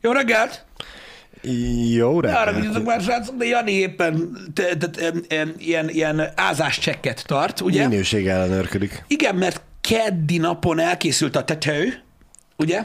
[0.00, 0.64] Jó reggelt!
[1.92, 2.56] Jó Arra reggelt.
[2.56, 7.88] vigyatok már, srácok, de Jani éppen te- te- em, ilyen, ilyen ázás csekket tart, ugye?
[7.88, 9.04] Minőség ellenőrködik.
[9.08, 12.02] Igen, mert keddi napon elkészült a tető,
[12.56, 12.84] ugye?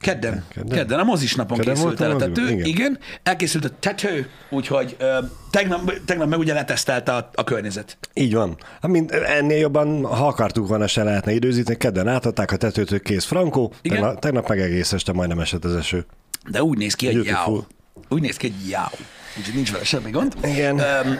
[0.00, 0.44] Kedden.
[0.48, 0.68] Kedden.
[0.68, 2.48] Kedden, a mozis napon Kedden készült el a tető.
[2.48, 2.66] Igen.
[2.66, 2.98] Igen.
[3.22, 5.18] Elkészült a tető, úgyhogy ö,
[5.50, 7.98] tegnap, tegnap meg ugye letesztelte a, a környezet.
[8.14, 8.56] Így van.
[8.80, 11.76] Hát mind, ennél jobban, ha akartuk volna, se lehetne időzíteni.
[11.78, 16.06] Kedden átadták a tetőtől kész Frankó, tegnap, tegnap meg egész este majdnem esett az eső.
[16.48, 17.66] De úgy néz ki, hogy jáó.
[18.08, 18.98] Úgy néz ki, hogy jáó.
[19.38, 20.34] Úgyhogy nincs vele semmi gond.
[20.42, 20.74] Igen.
[20.74, 21.18] Um,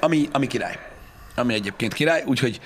[0.00, 0.78] ami, ami király.
[1.34, 2.60] Ami egyébként király, úgyhogy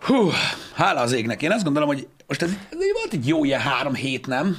[0.00, 0.30] hú,
[0.74, 1.42] hála az égnek.
[1.42, 4.56] Én azt gondolom, hogy most ez, ez volt egy jó ilyen három hét, nem?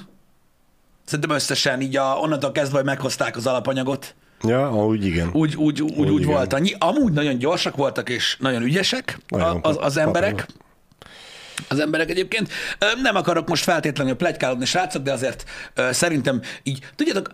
[1.06, 5.30] Szerintem összesen így a, onnantól kezdve, hogy meghozták az alapanyagot, Ja, úgy igen.
[5.34, 6.34] úgy, úgy, úgy, úgy, úgy igen.
[6.34, 6.54] volt.
[6.54, 10.36] Annyi, amúgy nagyon gyorsak voltak, és nagyon ügyesek a, Nagyon az, az emberek.
[10.36, 10.56] papír.
[11.68, 12.52] Az emberek egyébként.
[13.02, 15.44] Nem akarok most feltétlenül plegykálódni, srácok, de azért
[15.92, 17.32] szerintem így, tudjátok,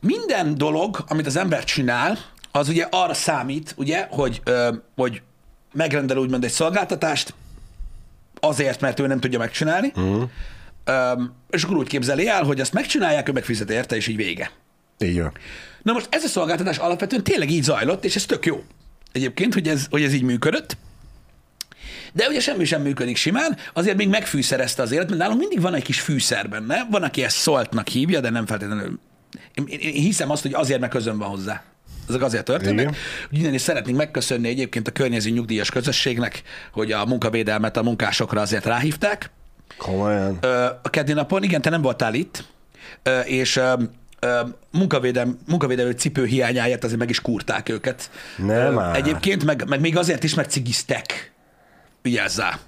[0.00, 2.18] minden dolog, amit az ember csinál,
[2.52, 4.42] az ugye arra számít, ugye, hogy,
[4.96, 5.22] hogy
[5.72, 7.34] megrendel úgymond egy szolgáltatást,
[8.40, 10.28] azért, mert ő nem tudja megcsinálni, uh-huh.
[11.50, 14.50] És akkor úgy képzeli el, hogy azt megcsinálják, ő megfizet érte, és így vége.
[14.98, 15.32] Így van.
[15.82, 18.64] Na most ez a szolgáltatás alapvetően tényleg így zajlott, és ez tök jó.
[19.12, 20.76] Egyébként, hogy ez, hogy ez így működött.
[22.12, 25.74] De ugye semmi sem működik simán, azért még megfűszerezte az élet, mert nálunk mindig van
[25.74, 26.86] egy kis fűszer benne.
[26.90, 28.98] Van, aki ezt szoltnak hívja, de nem feltétlenül.
[29.54, 31.62] Én, én, hiszem azt, hogy azért, mert közön van hozzá.
[32.08, 32.96] Ezek azért történnek.
[33.30, 38.64] Innen is szeretnénk megköszönni egyébként a környező nyugdíjas közösségnek, hogy a munkavédelmet a munkásokra azért
[38.64, 39.30] ráhívták
[39.76, 40.38] Komolyan.
[40.82, 42.44] a keddi napon, igen, te nem voltál itt,
[43.24, 43.60] és
[44.70, 48.10] munkavédelm, munkavédelmi cipő hiányáért azért meg is kúrták őket.
[48.36, 48.78] Nem.
[48.78, 51.29] Egyébként, meg, meg még azért is, mert cigiztek.
[52.02, 52.60] Vigyázzál.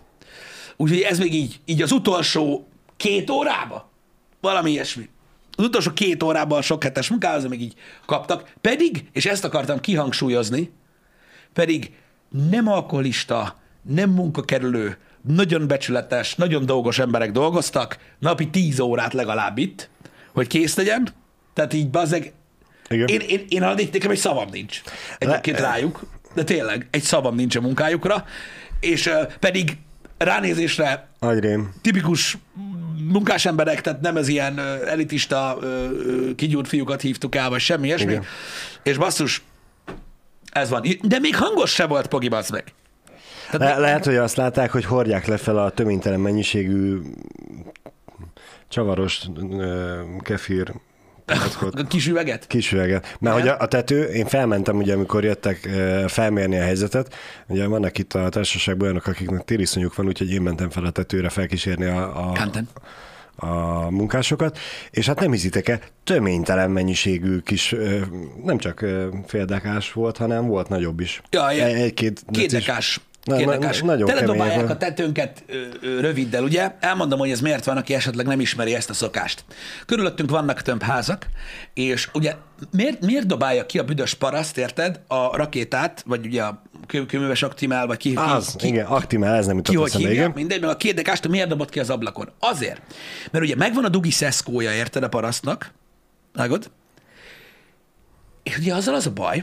[0.77, 3.91] Úgyhogy ez még így, így az utolsó két órába,
[4.41, 5.09] valami ilyesmi.
[5.57, 7.75] Az utolsó két órában a sok hetes munkához még így
[8.07, 8.53] kaptak.
[8.61, 10.71] Pedig, és ezt akartam kihangsúlyozni,
[11.53, 11.93] pedig
[12.51, 19.89] nem alkoholista, nem munkakerülő, nagyon becsületes, nagyon dolgos emberek dolgoztak, napi 10 órát legalább itt,
[20.33, 21.09] hogy kész legyen.
[21.55, 22.33] Tehát így bazeg,
[22.89, 23.07] Igen.
[23.07, 24.83] én, én, én addig nekem egy szavam nincs
[25.19, 26.01] egyébként Le- rájuk,
[26.35, 28.25] de tényleg egy szavam nincs a munkájukra,
[28.83, 29.11] és
[29.41, 29.77] pedig
[30.19, 31.73] ránézésre Agyrém.
[31.83, 32.39] tipikus
[33.09, 35.59] munkás emberek, tehát nem ez ilyen elitista,
[36.37, 38.11] kigyúrt fiúkat hívtuk el, vagy semmi ilyesmi.
[38.11, 38.25] Igen.
[38.83, 39.43] És basszus,
[40.53, 40.83] ez van.
[41.03, 42.65] De még hangos se volt, Pogi, bassz meg.
[43.51, 46.99] Le- lehet, hogy azt látták, hogy hordják lefelé a töménytelen mennyiségű
[48.69, 49.21] csavaros
[50.19, 50.73] kefir
[51.33, 51.75] palackot.
[51.81, 52.47] A kis üveget?
[52.47, 53.17] Kis üveget.
[53.21, 55.69] Mert hogy a, a tető, én felmentem, ugye, amikor jöttek
[56.07, 57.15] felmérni a helyzetet,
[57.47, 61.29] ugye vannak itt a társaságban olyanok, akiknek tériszonyuk van, úgyhogy én mentem fel a tetőre
[61.29, 62.69] felkísérni a, a, Kanten.
[63.37, 64.59] a munkásokat,
[64.91, 67.75] és hát nem hiszitek el, töménytelen mennyiségű kis,
[68.45, 68.85] nem csak
[69.27, 71.23] féldekás volt, hanem volt nagyobb is.
[71.31, 71.65] Ja, ja.
[71.65, 72.65] Egy-két Két.
[73.25, 73.81] Dekás.
[73.81, 76.75] Na- na- nagyon Teledobálják kemény a tetőnket ö, ö, röviddel, ugye?
[76.81, 79.45] Elmondom, hogy ez miért van, aki esetleg nem ismeri ezt a szokást.
[79.87, 81.27] Körülöttünk vannak több házak,
[81.75, 82.35] és ugye
[82.71, 87.43] miért, miért dobálja ki a büdös paraszt, érted, a rakétát, vagy ugye a kő- kőműves
[87.43, 90.23] aktimál, vagy ki, ki, Az, ki, igen, aktimál, ez nem ki jutott hogy eszembe, hívja,
[90.23, 90.35] igen.
[90.37, 92.31] mindegy, meg a két dekást miért dobott ki az ablakon?
[92.39, 92.81] Azért,
[93.31, 95.73] mert ugye megvan a dugi szeszkója, érted a parasztnak,
[96.35, 96.71] Vágod?
[98.43, 99.43] És ugye azzal az a baj,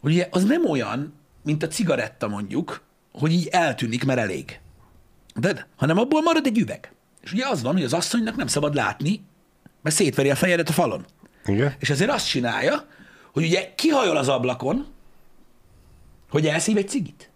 [0.00, 1.14] hogy ugye az nem olyan,
[1.44, 2.80] mint a cigaretta mondjuk,
[3.16, 4.60] hogy így eltűnik, mert elég.
[5.34, 6.92] De, hanem abból marad egy üveg.
[7.22, 9.24] És ugye az van, hogy az asszonynak nem szabad látni,
[9.82, 11.04] mert szétveri a fejedet a falon.
[11.44, 11.74] Igen.
[11.78, 12.86] És ezért azt csinálja,
[13.32, 14.86] hogy ugye kihajol az ablakon,
[16.30, 17.30] hogy elszív egy cigit.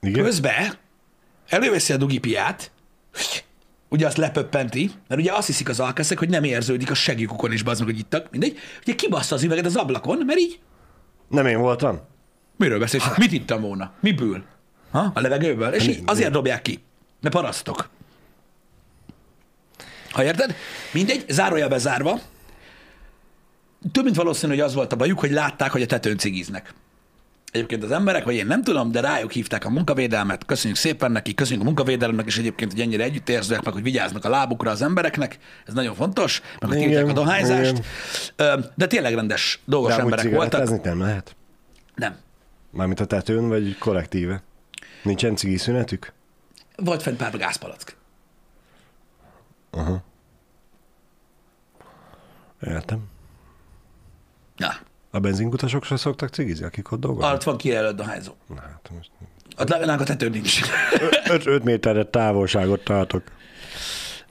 [0.00, 0.24] Igen.
[0.24, 0.74] Közben
[1.48, 2.70] előveszi a dugipiát,
[3.88, 7.62] ugye azt lepöppenti, mert ugye azt hiszik az alkeszek, hogy nem érződik a segjükukon is,
[7.62, 8.58] bazd meg, hogy ittak, mindegy.
[8.82, 10.58] Ugye kibassza az üveget az ablakon, mert így,
[11.28, 12.00] Nem én voltam?
[12.56, 13.16] miről beszélsz?
[13.16, 13.92] Mit ittam volna?
[14.00, 14.44] Miből?
[14.96, 15.10] Ha?
[15.14, 15.72] A levegőből?
[15.72, 16.82] És így azért dobják ki.
[17.20, 17.88] Mert parasztok.
[20.10, 20.54] Ha érted?
[20.92, 22.18] Mindegy, zárója bezárva.
[23.92, 26.74] Több mint valószínű, hogy az volt a bajuk, hogy látták, hogy a tetőn cigiznek.
[27.52, 31.34] Egyébként az emberek, vagy én nem tudom, de rájuk hívták a munkavédelmet, köszönjük szépen neki,
[31.34, 35.38] köszönjük a munkavédelemnek, és egyébként, hogy ennyire együttérzőek, meg hogy vigyáznak a lábukra az embereknek,
[35.66, 37.82] ez nagyon fontos, meg hogy tiltják a dohányzást.
[38.36, 38.72] igen.
[38.74, 40.82] De tényleg rendes, dolgos De emberek voltak.
[40.82, 41.36] nem lehet?
[41.94, 42.16] Nem.
[42.70, 44.42] Mármint a tetőn, vagy kollektíve?
[45.06, 46.12] Nincsen cigi szünetük?
[46.76, 47.96] Volt fent pár gázpalack.
[52.66, 53.04] Értem.
[54.56, 54.68] Na,
[55.10, 57.28] A benzinkutasok se szoktak cigizni, akik ott dolgoznak?
[57.30, 58.32] alatt van kijelölt dohányzó.
[58.48, 59.10] Na, hát most
[59.58, 60.60] Ott legalább a tetőn nincs.
[61.44, 63.22] 5 méterre távolságot tartok.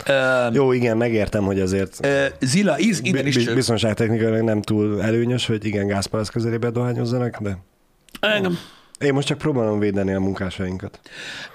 [0.05, 5.45] Ö, Jó, igen, megértem, hogy azért ö, Zilla, íz, innen is biztonságtechnikailag nem túl előnyös,
[5.45, 7.57] hogy igen, gázpalac közelébe dohányozzanak, de
[8.19, 8.57] Engem.
[8.99, 10.99] Én most csak próbálom védeni a munkásainkat.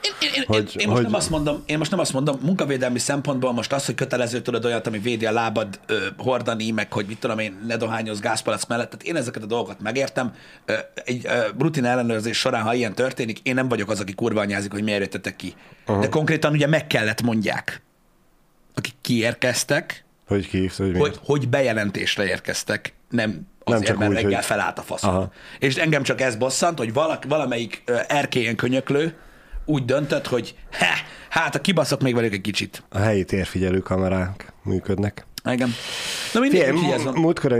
[0.02, 2.12] Én, én, én, Hogy- hogy, én, most hogy- nem azt mondom, én most nem azt
[2.12, 6.70] mondom, munkavédelmi szempontból most az, hogy kötelező tudod olyat, ami védi a lábad ö, hordani,
[6.70, 10.34] meg hogy mit tudom én, ne dohányoz gázpalac mellett, tehát én ezeket a dolgokat megértem.
[10.64, 14.40] Ö, egy ö, rutin ellenőrzés során, ha ilyen történik, én nem vagyok az, aki kurva
[14.40, 15.54] anyázik, hogy miért jöttetek ki.
[15.86, 16.00] Uh-huh.
[16.02, 17.82] De konkrétan ugye meg kellett mondják,
[18.74, 21.00] akik kiérkeztek, Hogy kihívsz, hogy miért?
[21.00, 23.40] hogy, hogy bejelentésre érkeztek, nem
[23.74, 25.10] azért, csak mert úgy, reggel hogy- felállt a faszom.
[25.10, 25.32] Aha.
[25.58, 29.14] És engem csak ez bosszant, hogy valak, valamelyik erkélyen könyöklő
[29.64, 30.88] úgy döntött, hogy he,
[31.28, 32.82] hát a kibaszok még velük egy kicsit.
[32.88, 35.26] A helyi térfigyelő kamerák működnek.
[35.50, 35.70] Igen.
[36.34, 37.14] Na mindig, Figyelj, úgyhogy ez m- van.
[37.14, 37.52] múltkor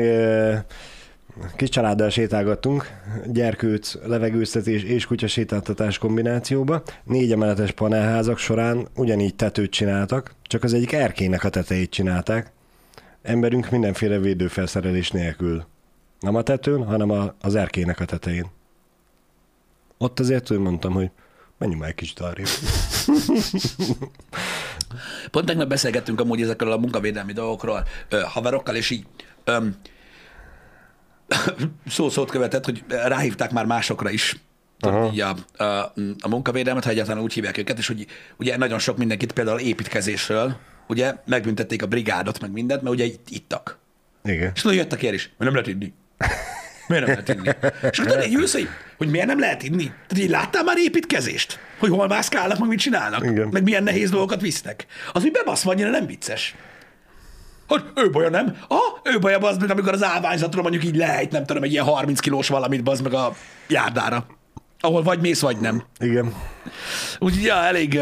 [1.56, 2.90] kis családdal sétálgattunk,
[3.26, 6.82] gyerkőc, levegőztetés és kutya sétáltatás kombinációba.
[7.04, 12.52] Négy emeletes panelházak során ugyanígy tetőt csináltak, csak az egyik erkének a tetejét csinálták.
[13.22, 15.64] Emberünk mindenféle védőfelszerelés nélkül.
[16.20, 18.46] Nem a tetőn, hanem a, az erkének a tetején.
[19.99, 21.11] Ott azért úgy mondtam, hogy
[21.58, 22.46] menjünk már egy kicsit arrébb.
[25.31, 27.84] Pont tegnap beszélgettünk amúgy ezekről a munkavédelmi dolgokról
[28.25, 29.06] haverokkal, és így
[29.44, 29.76] öm,
[31.87, 34.40] szó-szót követett, hogy ráhívták már másokra is
[35.12, 38.06] így a, a, a munkavédelmet, ha egyáltalán úgy hívják őket, és hogy
[38.37, 40.56] ugye nagyon sok mindenkit például építkezésről,
[40.88, 43.78] ugye megbüntették a brigádot, meg mindent, mert ugye itt ittak.
[44.25, 44.50] Igen.
[44.55, 45.93] És tudod, jöttek ilyen is, mert nem lehet inni.
[46.88, 47.49] Miért nem lehet inni?
[47.90, 49.84] És akkor tudod, így ülsz, hogy, hogy miért nem lehet inni?
[49.84, 51.58] Tehát így láttál már építkezést?
[51.78, 53.25] Hogy hol mászkálnak, meg mit csinálnak?
[53.25, 53.49] Igen.
[53.50, 54.87] Meg milyen nehéz dolgokat visznek?
[55.12, 56.55] Az, hogy bebasz annyira nem vicces.
[57.69, 58.56] Hogy ő baja nem?
[58.69, 61.84] Ah, ő baja az, mint amikor az állványzatról mondjuk így lehelyt, nem tudom, egy ilyen
[61.84, 63.37] 30 kilós valamit bazd meg a
[63.69, 64.26] járdára.
[64.81, 65.82] Ahol vagy mész, vagy nem.
[65.99, 66.34] Igen.
[67.19, 68.00] Úgyhogy ja, elég,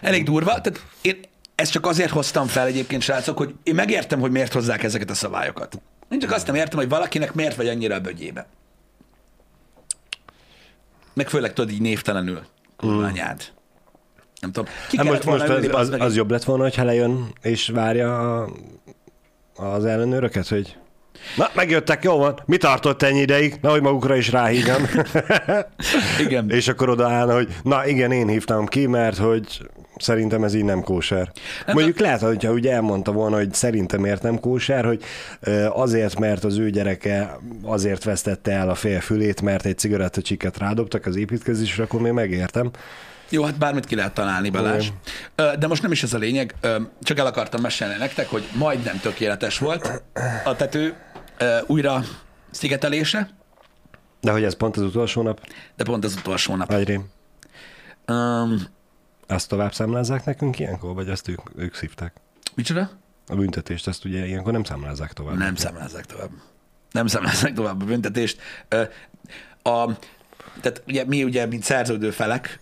[0.00, 0.60] elég durva.
[0.60, 1.20] Tehát én
[1.54, 5.14] ezt csak azért hoztam fel egyébként, srácok, hogy én megértem, hogy miért hozzák ezeket a
[5.14, 5.80] szabályokat.
[6.10, 8.46] Én csak azt nem értem, hogy valakinek miért vagy annyira a bögyébe.
[11.14, 12.42] Meg főleg tudod így névtelenül.
[12.76, 13.42] Kurva anyád.
[14.40, 14.72] Nem tudom.
[14.88, 17.68] Ki Hát kellett most, most az, az, meg az jobb lett volna, hogyha lejön és
[17.68, 18.48] várja a,
[19.54, 20.76] az ellenőröket, hogy
[21.36, 23.58] na, megjöttek, jó van, mi tartott ennyi ideig?
[23.60, 24.82] Na, hogy magukra is ráhívjam.
[26.20, 26.50] Igen.
[26.58, 30.82] és akkor odaállna, hogy na igen, én hívtam ki, mert hogy szerintem ez így nem
[30.82, 31.32] kóser.
[31.66, 35.02] Mondjuk lehet, hogyha ugye elmondta volna, hogy szerintem miért nem kóser, hogy
[35.68, 41.06] azért, mert az ő gyereke azért vesztette el a fél fülét, mert egy cigarettacsikket rádobtak
[41.06, 42.70] az építkezésre, akkor még megértem.
[43.28, 44.88] Jó, hát bármit ki lehet találni, Balázs.
[45.58, 46.54] De most nem is ez a lényeg,
[47.00, 50.02] csak el akartam mesélni nektek, hogy majdnem tökéletes volt
[50.44, 50.94] a tető
[51.66, 52.02] újra
[52.50, 53.30] szigetelése,
[54.20, 55.40] De hogy ez pont az utolsó nap,
[55.76, 56.70] de pont az utolsó nap.
[56.70, 57.04] Agyrém,
[58.08, 58.62] Um,
[59.26, 62.12] azt tovább számlázzák nekünk ilyenkor, vagy azt ők, ők szívták?
[62.54, 62.90] micsoda?
[63.26, 65.36] A büntetést, ezt ugye ilyenkor nem számlázzák tovább.
[65.36, 66.30] Nem számlázzák tovább.
[66.90, 68.40] Nem számlázzák tovább a büntetést.
[69.62, 69.86] A,
[70.60, 72.60] tehát ugye mi ugye, mint szerződő felek,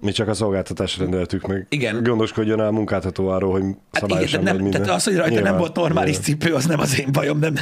[0.00, 1.66] Mi csak a szolgáltatásra rendeltük meg.
[1.68, 2.02] Igen.
[2.02, 5.50] Gondoskodjon el a munkáltató arról, hogy Hát igen, szabályosan nem, tehát az, hogy rajta Nyilván,
[5.50, 6.38] nem volt normális nyilván.
[6.38, 7.38] cipő, az nem az én bajom.
[7.38, 7.54] Nem.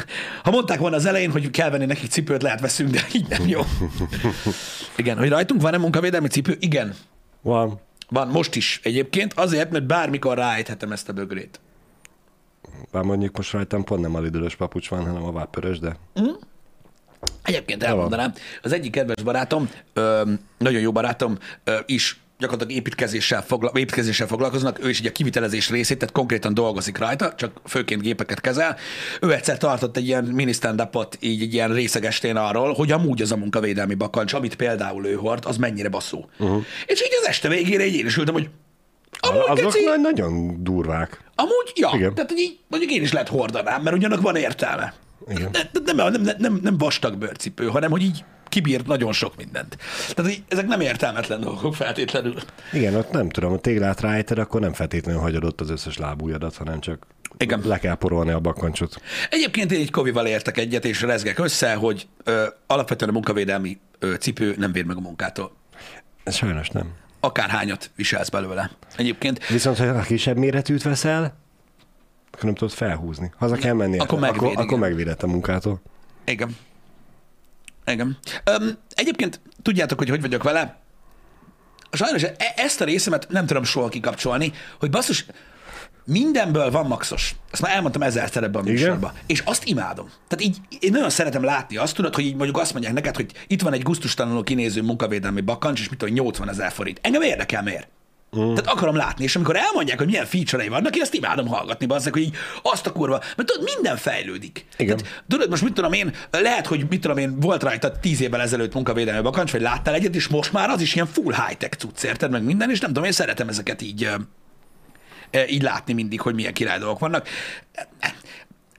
[0.42, 3.48] Ha mondták volna az elején, hogy kell venni nekik cipőt, lehet veszünk, de így nem
[3.48, 3.60] jó.
[4.96, 6.56] Igen, hogy rajtunk van-e munkavédelmi cipő?
[6.60, 6.94] Igen.
[7.42, 7.80] Van.
[8.14, 11.60] Van most is egyébként, azért, mert bármikor ráejthetem ezt a bögrét.
[12.92, 15.96] Bár mondjuk most rajtam pont nem a lidős papucs van, hanem a vápörös, de
[17.42, 23.70] Egyébként elmondanám, az egyik kedves barátom, ö, nagyon jó barátom ö, is gyakorlatilag építkezéssel, fogla,
[23.74, 28.40] építkezéssel foglalkoznak, ő is így a kivitelezés részét, tehát konkrétan dolgozik rajta, csak főként gépeket
[28.40, 28.76] kezel.
[29.20, 30.52] Ő egyszer tartott egy ilyen mini
[31.20, 35.44] így egy ilyen részegestén arról, hogy amúgy az a munkavédelmi bakancs, amit például ő hord,
[35.46, 36.24] az mennyire basszó.
[36.38, 36.64] Uh-huh.
[36.86, 38.48] És így az este végére így én is ültem, hogy
[39.20, 41.20] amúgy, azok geci, na- nagyon durvák.
[41.34, 42.14] amúgy, ja, Igen.
[42.14, 44.94] tehát így, mondjuk én is lehet hordanám, mert ugyanak van értelme.
[45.28, 45.50] Igen.
[45.84, 48.24] Nem, nem, nem, nem, nem vastag bőrcipő, hanem hogy így
[48.54, 49.76] kibír nagyon sok mindent.
[50.14, 52.34] Tehát így, ezek nem értelmetlen dolgok feltétlenül.
[52.72, 56.56] Igen, ott nem tudom, a téglát ráejted, akkor nem feltétlenül hagyod ott az összes lábújadat,
[56.56, 57.06] hanem csak
[57.38, 57.60] Igen.
[57.64, 59.00] le kell porolni a bakancsot.
[59.30, 64.14] Egyébként én egy kovival értek egyet, és rezgek össze, hogy ö, alapvetően a munkavédelmi ö,
[64.14, 65.52] cipő nem véd meg a munkától.
[66.26, 66.92] Sajnos nem.
[67.20, 68.70] Akárhányat viselsz belőle.
[68.96, 71.36] Egyébként Viszont, ha kisebb méretűt veszel,
[72.30, 73.32] akkor nem tudod felhúzni.
[73.36, 73.98] Haza kell menni.
[73.98, 74.64] Akkor megvéd, akkor, igen.
[74.64, 75.80] akkor megvédett a munkától.
[76.24, 76.56] Igen.
[77.86, 78.18] Igen.
[78.44, 80.78] Öm, egyébként tudjátok, hogy hogy vagyok vele?
[81.92, 85.26] Sajnos e- ezt a részemet nem tudom soha kikapcsolni, hogy basszus,
[86.04, 87.34] mindenből van maxos.
[87.50, 88.74] Ezt már elmondtam ezerszer ebben a Igen?
[88.74, 89.12] műsorban.
[89.26, 90.10] És azt imádom.
[90.28, 93.32] Tehát így én nagyon szeretem látni azt, tudod, hogy így mondjuk azt mondják neked, hogy
[93.46, 96.98] itt van egy guztustalanul kinéző munkavédelmi bakancs, és mit tudom, 80 ezer forint.
[97.02, 97.88] Engem érdekel miért.
[98.38, 98.54] Mm.
[98.54, 102.12] Tehát akarom látni, és amikor elmondják, hogy milyen feature-ei vannak, én azt imádom hallgatni, bazzak,
[102.12, 104.66] hogy így azt a kurva, mert tudod, minden fejlődik.
[104.76, 104.96] Igen.
[104.96, 108.40] Tehát, tudod, most mit tudom én, lehet, hogy mit tudom én, volt rajta tíz évvel
[108.40, 112.02] ezelőtt munkavédelmi bakancs, vagy láttál egyet, és most már az is ilyen full high-tech cucc,
[112.02, 114.10] érted meg minden, és nem tudom, én szeretem ezeket így,
[115.48, 117.28] így látni mindig, hogy milyen király dolgok vannak.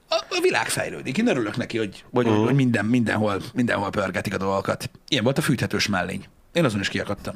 [0.08, 1.18] A, a világ fejlődik.
[1.18, 2.44] Én örülök neki, hogy, hogy, uh-huh.
[2.44, 4.90] hogy minden, mindenhol, mindenhol pörgetik a dolgokat.
[5.08, 6.24] Ilyen volt a fűthetős mellény.
[6.52, 7.34] Én azon is kiakadtam.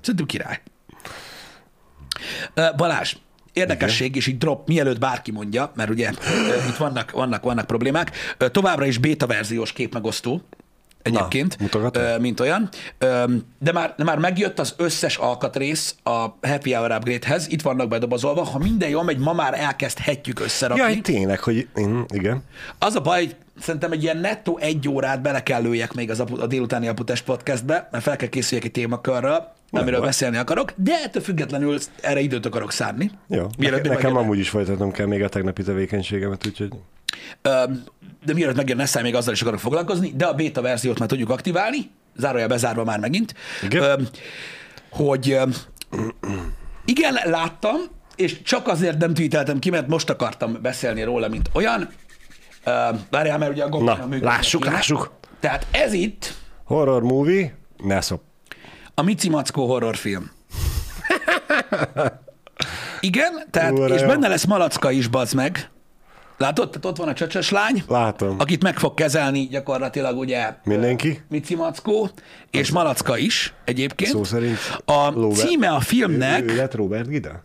[0.00, 0.60] Szerintem király.
[2.76, 3.16] Balázs,
[3.52, 6.10] érdekesség, és így drop, mielőtt bárki mondja, mert ugye
[6.68, 8.10] itt vannak, vannak, vannak problémák.
[8.50, 10.42] Továbbra is beta verziós képmegosztó,
[11.06, 11.56] egyébként,
[11.92, 12.68] ö, mint olyan.
[13.58, 16.10] De már, de már megjött az összes alkatrész a
[16.42, 20.82] Happy Hour Upgrade-hez, itt vannak bedobozolva, ha minden jól megy, ma már elkezdhetjük összerakni.
[20.82, 22.42] Jaj, tényleg, hogy én, igen.
[22.78, 26.20] Az a baj, hogy szerintem egy ilyen nettó egy órát bele kell lőjek még az
[26.20, 30.08] apu, a délutáni Aputest podcastbe, mert fel kell készüljek egy témakörről, amiről baj.
[30.08, 33.10] beszélni akarok, de ettől függetlenül erre időt akarok szánni.
[33.28, 36.70] Jó, Mielőtt még nekem amúgy is folytatnom kell még a tegnapi tevékenységemet, úgyhogy
[38.24, 41.30] de mielőtt megjön Nessai, még azzal is akarok foglalkozni, de a beta verziót már tudjuk
[41.30, 44.08] aktiválni, zárója bezárva már megint, Igen.
[44.90, 45.38] Hogy
[46.84, 47.76] igen, láttam,
[48.16, 51.88] és csak azért nem tweeteltem ki, mert most akartam beszélni róla, mint olyan.
[53.10, 55.10] Várjál, mert ugye a gombán Na, működnek lássuk, lássuk.
[55.40, 58.20] Tehát ez itt horror movie, ne szop.
[58.98, 60.30] A Mici Mackó horrorfilm.
[63.00, 64.06] Igen, tehát, Ura és jó.
[64.06, 65.70] benne lesz Malacka is, bazd meg.
[66.38, 66.68] Látod?
[66.68, 68.36] Tehát ott van a csöcsös lány, Látom.
[68.38, 71.22] akit meg fog kezelni gyakorlatilag ugye Mindenki?
[71.28, 72.08] Mici Mackó,
[72.50, 74.10] és Malacka is egyébként.
[74.10, 77.44] Szó szerint A Lóve- címe a filmnek, Ő, ő lett Robert Gida?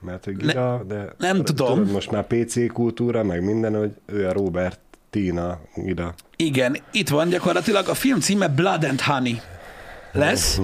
[0.00, 1.14] Mert hogy Gida, ne, de...
[1.18, 1.74] nem tudom.
[1.74, 4.80] Tudod, most már PC kultúra, meg minden, hogy ő a Robert
[5.10, 6.14] Tina Gida.
[6.36, 9.40] igen, itt van gyakorlatilag, a film címe Blood and Honey
[10.12, 10.60] lesz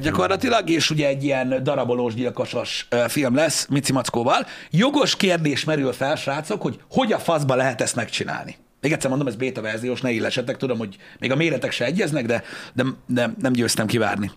[0.00, 4.46] gyakorlatilag, és ugye egy ilyen darabolós, gyilkosos film lesz Mici Mackóval.
[4.70, 8.56] Jogos kérdés merül fel, srácok, hogy hogy a faszba lehet ezt megcsinálni.
[8.80, 12.26] Még egyszer mondom, ez beta verziós, ne illesetek, tudom, hogy még a méretek se egyeznek,
[12.26, 14.30] de, de, de nem győztem kivárni.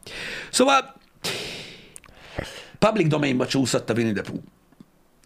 [0.51, 0.95] Szóval
[2.79, 4.41] public domainba csúszott a Winnie the Pooh.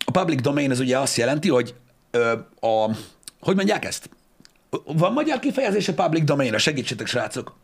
[0.06, 1.76] A public domain az ugye azt jelenti, hogy
[2.12, 2.96] ö, a,
[3.40, 4.10] hogy mondják ezt?
[4.86, 6.58] Van magyar kifejezés a public domainra?
[6.58, 7.56] Segítsetek, srácok.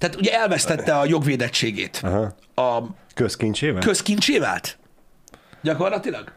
[0.00, 2.00] Tehát ugye elvesztette a jogvédettségét.
[2.02, 2.34] Aha.
[2.54, 2.82] A
[3.14, 3.80] Közkincsével?
[3.82, 4.78] közkincsé vált?
[5.62, 6.32] Gyakorlatilag?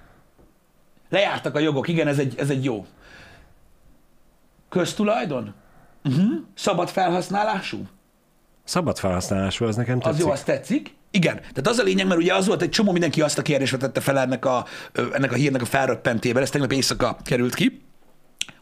[1.10, 2.86] Lejártak a jogok, igen, ez egy, ez egy jó.
[4.70, 5.54] Köztulajdon?
[6.04, 6.24] Uh-huh.
[6.56, 7.88] Szabad felhasználású?
[8.64, 10.22] Szabad felhasználású, az nekem Az tetszik.
[10.26, 10.96] jó, az tetszik?
[11.12, 11.36] Igen.
[11.36, 14.00] Tehát az a lényeg, mert ugye az volt, egy csomó mindenki azt a kérdést vetette
[14.02, 14.66] fel ennek a,
[15.14, 17.82] ennek a hírnek a felröppentében, ez tegnap éjszaka került ki,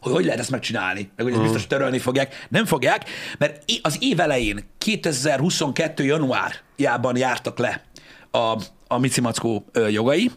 [0.01, 2.48] hogy hogy lehet ezt megcsinálni, meg hogy ezt biztos törölni fogják.
[2.50, 6.03] Nem fogják, mert az év elején, 2022.
[6.03, 7.84] januárjában jártak le
[8.31, 10.31] a, a Mici Mackó jogai,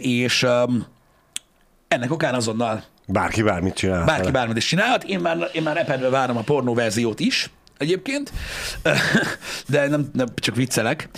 [0.00, 0.46] és
[1.88, 4.04] ennek okán azonnal Bárki bármit csinál.
[4.04, 5.04] Bárki bármit is csinálhat.
[5.04, 8.32] Én már, én már epedve várom a pornó verziót is, egyébként,
[9.68, 11.08] de nem, nem csak viccelek.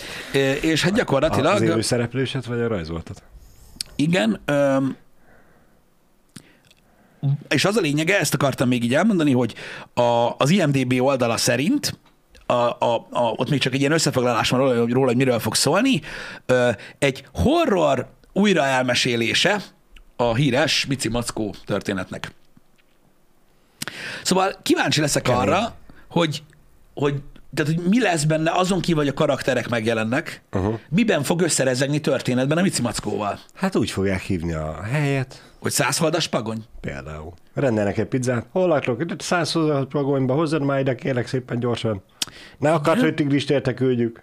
[0.61, 3.23] És hát Az gyakorlatilag, élő szereplőset, vagy a rajzoltat?
[3.97, 4.97] igen, öm,
[7.48, 9.54] és az a lényege, ezt akartam még így elmondani, hogy
[9.94, 11.98] a, az IMDB oldala szerint
[12.46, 15.54] a, a, a, ott még csak egy ilyen összefoglalás van róla, róla, hogy miről fog
[15.54, 16.00] szólni.
[16.98, 19.62] Egy horror újra elmesélése
[20.16, 22.32] a híres Mici Mackó történetnek.
[24.22, 25.40] Szóval kíváncsi leszek Kemény.
[25.40, 25.74] arra,
[26.08, 26.42] hogy,
[26.94, 27.22] hogy,
[27.54, 30.78] tehát, hogy mi lesz benne azon kívül, hogy a karakterek megjelennek, uh-huh.
[30.88, 33.38] miben fog összerezegni történetben a Mici Mackóval.
[33.54, 36.64] Hát úgy fogják hívni a helyet, Hogy százholdas pagony?
[36.80, 37.33] például.
[37.54, 39.00] Rendelnek egy pizzát, hol laklok?
[39.00, 42.02] Itt 126 vagonyba, hozzad már ide, kérlek szépen gyorsan.
[42.59, 44.23] Ne akart, hogy tigrist érte küldjük.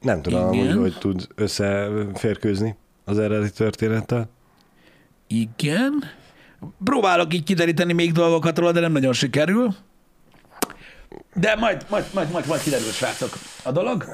[0.00, 0.66] Nem tudom, Igen.
[0.66, 4.28] hogy hogy tud összeférkőzni az eredeti történettel.
[5.26, 6.04] Igen.
[6.84, 9.74] Próbálok így kideríteni még dolgokat róla, de nem nagyon sikerül.
[11.34, 13.32] De majd, majd, majd, majd, majd kiderül, srácok,
[13.64, 14.04] a dolog.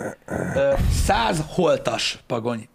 [1.05, 2.69] Száz holtas pagony.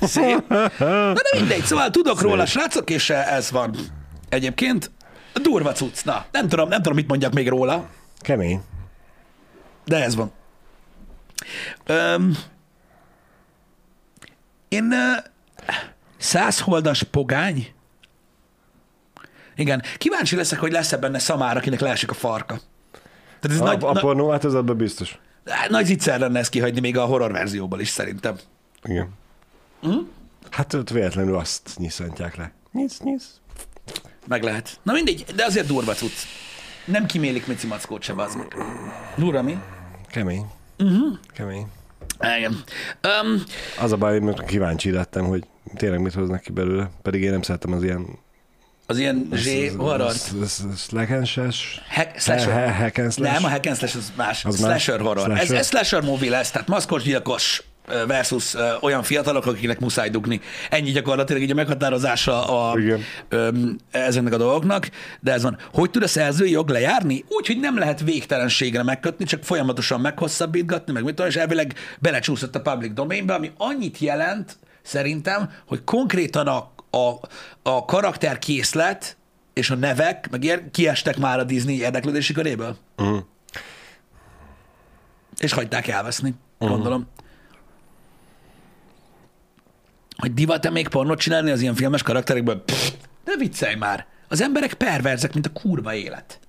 [0.00, 0.48] Szép.
[0.48, 3.74] Na de mindegy, szóval tudok róla, srácok, és ez van.
[4.28, 4.90] Egyébként
[5.42, 6.04] durva cucc.
[6.04, 7.88] Na, nem tudom, nem tudom, mit mondjak még róla,
[8.20, 8.60] Kemény.
[9.84, 10.32] de ez van.
[11.86, 12.36] Öm,
[14.68, 15.12] én ö,
[16.16, 17.72] százholdas pogány?
[19.56, 19.82] Igen.
[19.98, 22.60] Kíváncsi leszek, hogy lesz-e benne szamár, akinek leesik a farka.
[23.40, 25.18] Tehát ez A, nagy, a pornó változatban biztos.
[25.68, 28.36] Nagy zicser lenne ezt kihagyni még a horror verzióból is szerintem.
[28.82, 29.08] Igen.
[29.80, 29.98] Hm?
[30.50, 32.52] Hát ott véletlenül azt nyiszantják le.
[32.72, 33.40] Nyisz, nyisz.
[34.26, 34.80] Meg lehet.
[34.82, 36.18] Na mindegy, de azért durva cucc.
[36.84, 38.54] Nem kimélik Mici Mackót se, bazd meg.
[39.16, 39.58] Durva mi?
[40.08, 40.46] Kemény.
[40.78, 41.18] Uh-huh.
[41.34, 41.66] Kemény.
[42.36, 42.52] Igen.
[43.22, 43.42] Um,
[43.80, 47.42] Az a baj, hogy kíváncsi lettem, hogy tényleg mit hoznak ki belőle, pedig én nem
[47.42, 48.06] szeretem az ilyen
[48.90, 50.12] az ilyen zsé horror.
[52.16, 52.74] Slasher.
[52.74, 53.32] Hack and slash.
[53.32, 54.44] Nem, a hack and slash az más.
[54.44, 55.06] Az slasher más?
[55.06, 55.24] horror.
[55.24, 55.42] Slasher?
[55.42, 57.62] Ez, ez slasher movie lesz, tehát maszkos gyilkos
[58.06, 60.40] versus olyan fiatalok, akiknek muszáj dugni.
[60.70, 62.78] Ennyi gyakorlatilag így a meghatározása a,
[63.28, 65.58] öm, ezeknek a dolgoknak, de ez van.
[65.72, 67.24] Hogy tud a szerzői jog lejárni?
[67.28, 72.54] Úgy, hogy nem lehet végtelenségre megkötni, csak folyamatosan meghosszabbítgatni, meg mit tudom, és elvileg belecsúszott
[72.54, 77.12] a public domainbe, ami annyit jelent, szerintem, hogy konkrétan a, a,
[77.62, 79.16] a karakterkészlet
[79.52, 82.76] és a nevek, meg ilyen kiestek már a Disney érdeklődési köréből.
[82.96, 83.18] Uh-huh.
[85.38, 87.08] És hagyták elveszni, gondolom.
[90.16, 92.62] Hogy divat-e még pornót csinálni az ilyen filmes karakterekből?
[92.64, 92.90] Pff,
[93.24, 94.06] ne viccelj már!
[94.28, 96.40] Az emberek perverzek, mint a kurva élet.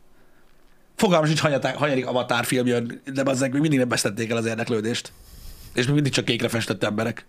[0.96, 4.46] Fogalmas nincs, hanyaták- hanyadik avatár film jön, de bazzeg még mindig nem vesztették el az
[4.46, 5.12] érdeklődést.
[5.74, 7.26] És még mindig csak kékre festett emberek.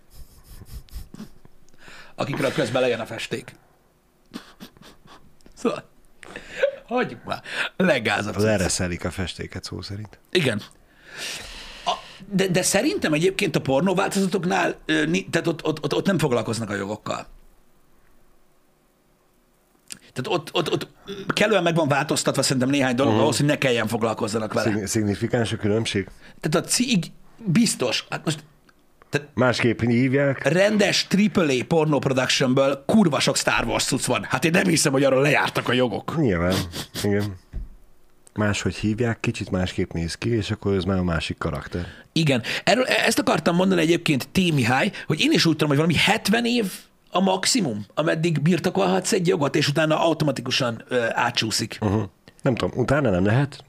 [2.22, 3.54] Akikről közben lejön a festék.
[5.54, 5.88] Szóval,
[6.86, 7.42] hagyjuk már.
[7.76, 8.36] Leggázabb.
[8.36, 10.18] Az erre szelik a festéket szó szerint.
[10.30, 10.62] Igen.
[11.84, 11.92] A,
[12.26, 16.18] de, de szerintem egyébként a pornó változatoknál, ö, ni- tehát ott, ott, ott, ott nem
[16.18, 17.26] foglalkoznak a jogokkal.
[20.12, 20.88] Tehát ott, ott, ott
[21.34, 23.24] kellően meg van változtatva szerintem néhány dolog uh-huh.
[23.24, 24.70] ahhoz, hogy ne kelljen foglalkozzanak vele.
[24.70, 26.08] Szigni- Szignifikáns a különbség?
[26.40, 27.04] Tehát a cig
[27.46, 28.44] biztos, hát most
[29.34, 30.48] Másképp hívják.
[30.48, 34.24] rendes AAA porno productionből kurva sok Star Wars cucc van.
[34.28, 36.14] Hát én nem hiszem, hogy arról lejártak a jogok.
[36.16, 36.54] Nyilván.
[37.02, 37.36] Igen.
[38.34, 41.86] Máshogy hívják, kicsit másképp néz ki, és akkor ez már a másik karakter.
[42.12, 42.42] Igen.
[42.64, 44.52] Erről, ezt akartam mondani egyébként T.
[44.52, 46.72] Mihály, hogy én is úgy tudom, hogy valami 70 év
[47.10, 51.78] a maximum, ameddig birtokolhatsz egy jogot, és utána automatikusan ö, átsúszik.
[51.80, 52.02] Uh-huh.
[52.42, 53.64] Nem tudom, utána nem lehet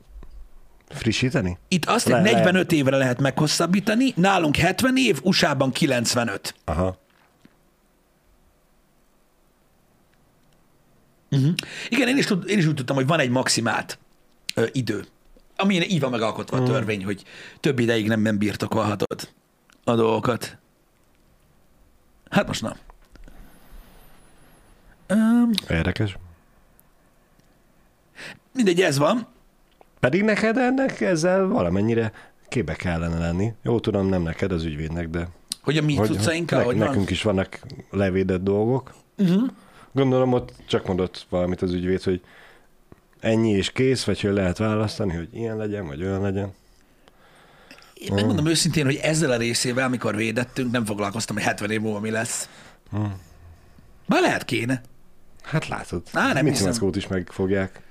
[0.93, 1.57] frissíteni?
[1.67, 2.43] Itt azt, Le- hogy lehet.
[2.43, 6.55] 45 évre lehet meghosszabbítani, nálunk 70 év, USA-ban 95.
[6.65, 7.01] Aha.
[11.89, 13.99] Igen, én is, tud, én is úgy tudtam, hogy van egy maximált
[14.55, 15.05] ö, idő,
[15.55, 17.23] amilyen így van megalkotva a törvény, hogy
[17.59, 19.29] több ideig nem, nem birtokolhatod
[19.83, 20.57] a dolgokat.
[22.29, 22.73] Hát most nem.
[25.09, 26.17] Um, Érdekes.
[28.53, 29.27] mindegy, ez van.
[30.03, 32.11] Pedig neked ennek ezzel valamennyire
[32.49, 33.53] képbe kellene lenni.
[33.61, 35.27] Jó tudom, nem neked, az ügyvédnek, de
[35.61, 36.87] Hogy a mi cuccainkkal, nek- hogy van.
[36.87, 38.93] nekünk is vannak levédett dolgok.
[39.17, 39.49] Uh-huh.
[39.91, 42.21] Gondolom ott csak mondott valamit az ügyvéd, hogy
[43.19, 46.53] ennyi és kész, vagy hogy lehet választani, hogy ilyen legyen, vagy olyan legyen.
[47.93, 51.99] Én megmondom őszintén, hogy ezzel a részével, amikor védettünk, nem foglalkoztam, hogy 70 év múlva
[51.99, 52.49] mi lesz.
[54.05, 54.81] Bár lehet kéne.
[55.41, 56.89] Hát látod, Á, nem Mici hiszem.
[56.93, 57.81] Is meg fogják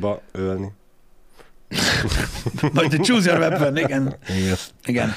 [0.00, 0.72] ba ölni.
[2.72, 4.16] Vagy te choose your weapon, igen.
[4.28, 4.56] Igen.
[4.84, 5.14] igen.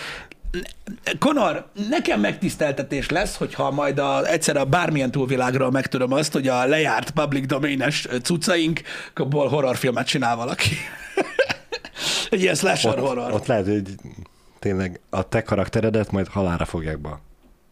[1.19, 6.65] Konor, nekem megtiszteltetés lesz, hogyha majd a, egyszer a bármilyen túlvilágról megtudom azt, hogy a
[6.65, 10.69] lejárt public domain-es cuccainkból horrorfilmet csinál valaki.
[12.29, 13.31] Egy ilyen slasher Ott, horror.
[13.31, 13.95] ott lehet, hogy
[14.59, 17.21] tényleg a te karakteredet majd halára fogják ba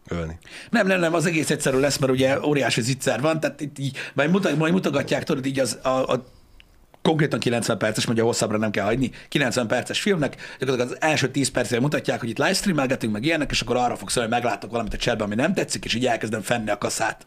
[0.08, 0.38] ölni.
[0.70, 3.98] Nem, nem, nem, az egész egyszerű lesz, mert ugye óriási zicser van, tehát itt így,
[4.14, 6.24] majd, mutat, majd mutogatják, tudod, így az, a, a
[7.06, 11.50] konkrétan 90 perces, mondja hosszabbra nem kell hagyni, 90 perces filmnek, gyakorlatilag az első 10
[11.50, 14.98] percre mutatják, hogy itt livestreamelgetünk, meg ilyenek, és akkor arra fogsz, hogy meglátok valamit a
[14.98, 17.26] chatben, ami nem tetszik, és így elkezdem fenni a kaszát.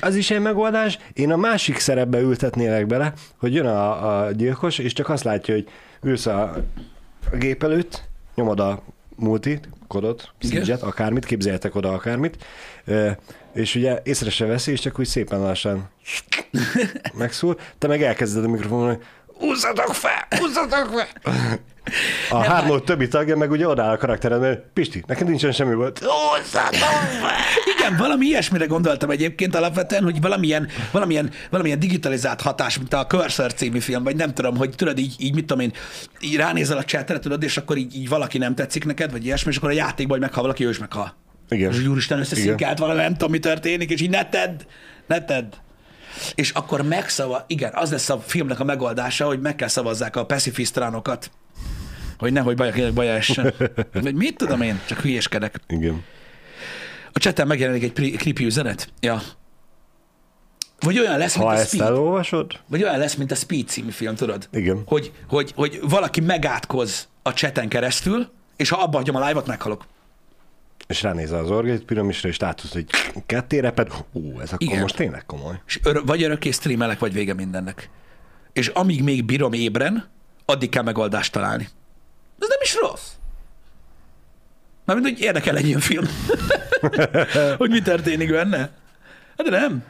[0.00, 0.98] Az is egy megoldás.
[1.12, 5.54] Én a másik szerepbe ültetnélek bele, hogy jön a, a gyilkos, és csak azt látja,
[5.54, 5.68] hogy
[6.02, 6.42] ülsz a,
[7.32, 8.02] a gép előtt,
[8.34, 8.82] nyomod a
[9.14, 12.44] multit, kodot, szígyet, akármit, képzeljetek oda akármit,
[13.54, 15.88] és ugye észre se veszi, és csak úgy szépen lassan
[17.18, 19.04] megszól, te meg elkezded a mikrofonon, hogy
[19.38, 21.08] húzzatok fel, húzzatok fel!
[22.30, 25.98] A hármód többi tagja meg ugye odáll a karaktered, hogy Pisti, neked nincsen semmi volt.
[25.98, 26.78] Húzzatok
[27.20, 27.38] fel!
[27.76, 33.54] Igen, valami ilyesmire gondoltam egyébként alapvetően, hogy valamilyen, valamilyen, valamilyen digitalizált hatás, mint a Cursor
[33.54, 35.72] című film, vagy nem tudom, hogy tudod, így, így mit tudom én,
[36.20, 39.50] így ránézel a chatre, tudod, és akkor így, így valaki nem tetszik neked, vagy ilyesmi,
[39.50, 41.14] és akkor a játékban, hogy meghal valaki, ő is meghal.
[41.48, 41.72] Igen.
[41.72, 44.60] És úristen összeszinkált valami, nem tudom, mi történik, és így ne tedd,
[45.06, 45.52] ne tedd.
[46.34, 50.26] És akkor megszava, igen, az lesz a filmnek a megoldása, hogy meg kell szavazzák a
[50.26, 51.30] pacifisztránokat,
[52.18, 53.54] hogy nehogy baj, baj essen.
[54.02, 55.60] Vagy mit tudom én, csak hülyéskedek.
[55.68, 56.04] Igen.
[57.12, 58.92] A chaten megjelenik egy pri- creepy üzenet.
[59.00, 59.22] Ja.
[60.80, 61.86] Vagy olyan lesz, mint Ha a ezt Speed.
[61.86, 64.48] elolvasod, Vagy olyan lesz, mint a Speed című film, tudod?
[64.52, 64.82] Igen.
[64.86, 69.86] Hogy, hogy, hogy valaki megátkoz a chaten keresztül, és ha abba hagyom a live-ot, meghalok.
[70.86, 72.86] És ránézel az orgét piramisra, és látod, hogy
[73.26, 74.80] ketté reped, ú, ez akkor Igen.
[74.80, 75.60] most tényleg komoly.
[75.66, 77.90] És örö- vagy örökké streamelek, vagy vége mindennek.
[78.52, 80.08] És amíg még bírom ébren,
[80.44, 81.68] addig kell megoldást találni.
[82.40, 83.10] Ez nem is rossz.
[84.84, 86.04] Mármint, hogy érdekel egy ilyen film.
[87.58, 88.58] hogy mi történik benne.
[89.36, 89.84] Hát de nem.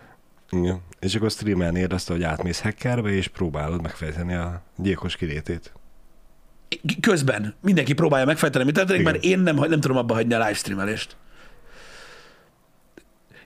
[0.51, 0.81] Igen.
[1.01, 5.73] És akkor streamelnéd azt, hogy átmész hackerbe, és próbálod megfejteni a gyilkos kilétét.
[7.01, 11.17] Közben mindenki próbálja megfejteni, mit történik, mert én nem, nem tudom abba hagyni a livestreamelést.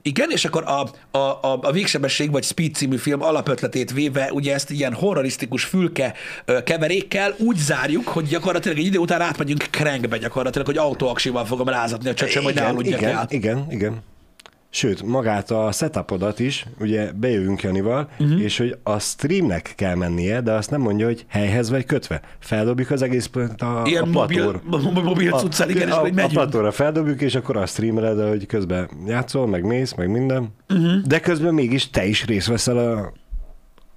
[0.02, 0.80] Igen, és akkor a,
[1.18, 6.14] a, a, a Végsebesség vagy Speed című film alapötletét véve, ugye ezt ilyen horrorisztikus fülke
[6.64, 12.08] keverékkel úgy zárjuk, hogy gyakorlatilag egy idő után átmegyünk crankbe gyakorlatilag, hogy autóaksival fogom rázatni
[12.08, 13.26] a csöcsöm, hogy ne aludjak igen, el.
[13.28, 14.02] igen, igen.
[14.72, 18.42] Sőt, magát a setupodat is, ugye bejövünk Janival, uh-huh.
[18.42, 22.20] és hogy a streamnek kell mennie, de azt nem mondja, hogy helyhez vagy kötve.
[22.38, 25.02] Feldobjuk az egész a, Ilyen a mobil, platóra.
[25.02, 29.46] mobil cuccal, igen, és a, a platóra feldobjuk, és akkor azt streameled, hogy közben játszol,
[29.46, 30.54] meg mész, meg minden.
[30.68, 31.02] Uh-huh.
[31.06, 33.12] De közben mégis te is részt veszel a,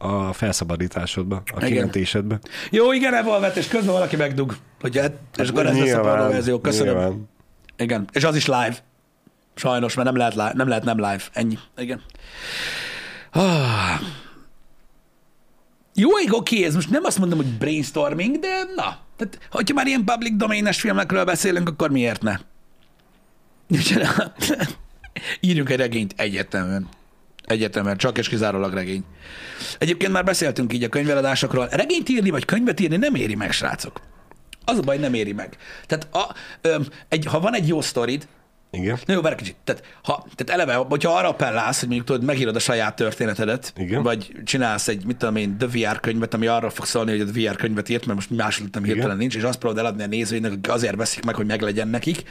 [0.08, 1.70] a felszabadításodba, a Igen.
[1.70, 2.40] kimentésedbe.
[2.70, 4.56] Jó, igen, evolvet, és közben valaki megdug.
[4.82, 6.60] Hogy hát, és akkor ez lesz a verzió.
[6.60, 6.94] Köszönöm.
[6.94, 7.30] nyilván.
[7.78, 8.76] Igen, és az is live.
[9.56, 11.24] Sajnos, mert nem lehet, live, nem lehet nem live.
[11.34, 11.58] Ennyi.
[11.78, 12.02] Igen.
[13.32, 14.00] Ah.
[15.96, 18.98] Jó, oké, ez most nem azt mondom, hogy brainstorming, de na.
[19.16, 22.38] Tehát, hogyha már ilyen public domain-es filmekről beszélünk, akkor miért ne?
[25.39, 26.88] Írjunk egy regényt egyértelműen.
[27.46, 29.04] Egyértelműen, csak és kizárólag regény.
[29.78, 31.68] Egyébként már beszéltünk így a könyveladásokról.
[31.72, 34.02] Regényt írni, vagy könyvet írni nem éri meg, srácok.
[34.66, 35.58] Az a baj, nem éri meg.
[35.88, 38.28] Tehát a, ö, egy, ha van egy jó sztorid,
[38.78, 39.00] Igen.
[39.06, 39.56] Na jó, várj kicsit.
[39.64, 44.04] Tehát, ha, tehát eleve, hogyha arra appellálsz, hogy mondjuk tudod, megírod a saját történetedet, Igen.
[44.04, 47.32] vagy csinálsz egy, mit tudom én, The VR könyvet, ami arra fog szólni, hogy a
[47.32, 50.52] VR könyvet írt, mert most második nem hirtelen nincs, és azt próbálod eladni a nézőinek,
[50.52, 52.24] akik azért veszik meg, hogy meglegyen nekik,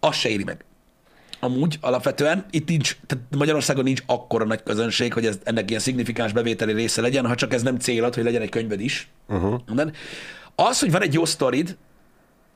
[0.00, 0.64] az se éri meg.
[1.40, 6.32] Amúgy alapvetően itt nincs, tehát Magyarországon nincs akkora nagy közönség, hogy ez, ennek ilyen szignifikáns
[6.32, 9.08] bevételi része legyen, ha csak ez nem célod, hogy legyen egy könyved is.
[9.28, 9.60] Uh-huh.
[10.54, 11.76] Az, hogy van egy jó sztorid,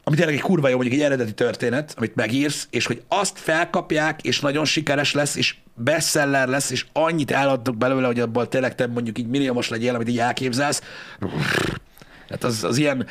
[0.05, 4.23] ami tényleg egy kurva jó, mondjuk egy eredeti történet, amit megírsz, és hogy azt felkapják,
[4.23, 8.87] és nagyon sikeres lesz, és bestseller lesz, és annyit eladtok belőle, hogy abból tényleg te
[8.87, 10.83] mondjuk így milliómos legyél, amit így elképzelsz.
[12.29, 13.07] Hát az, az ilyen,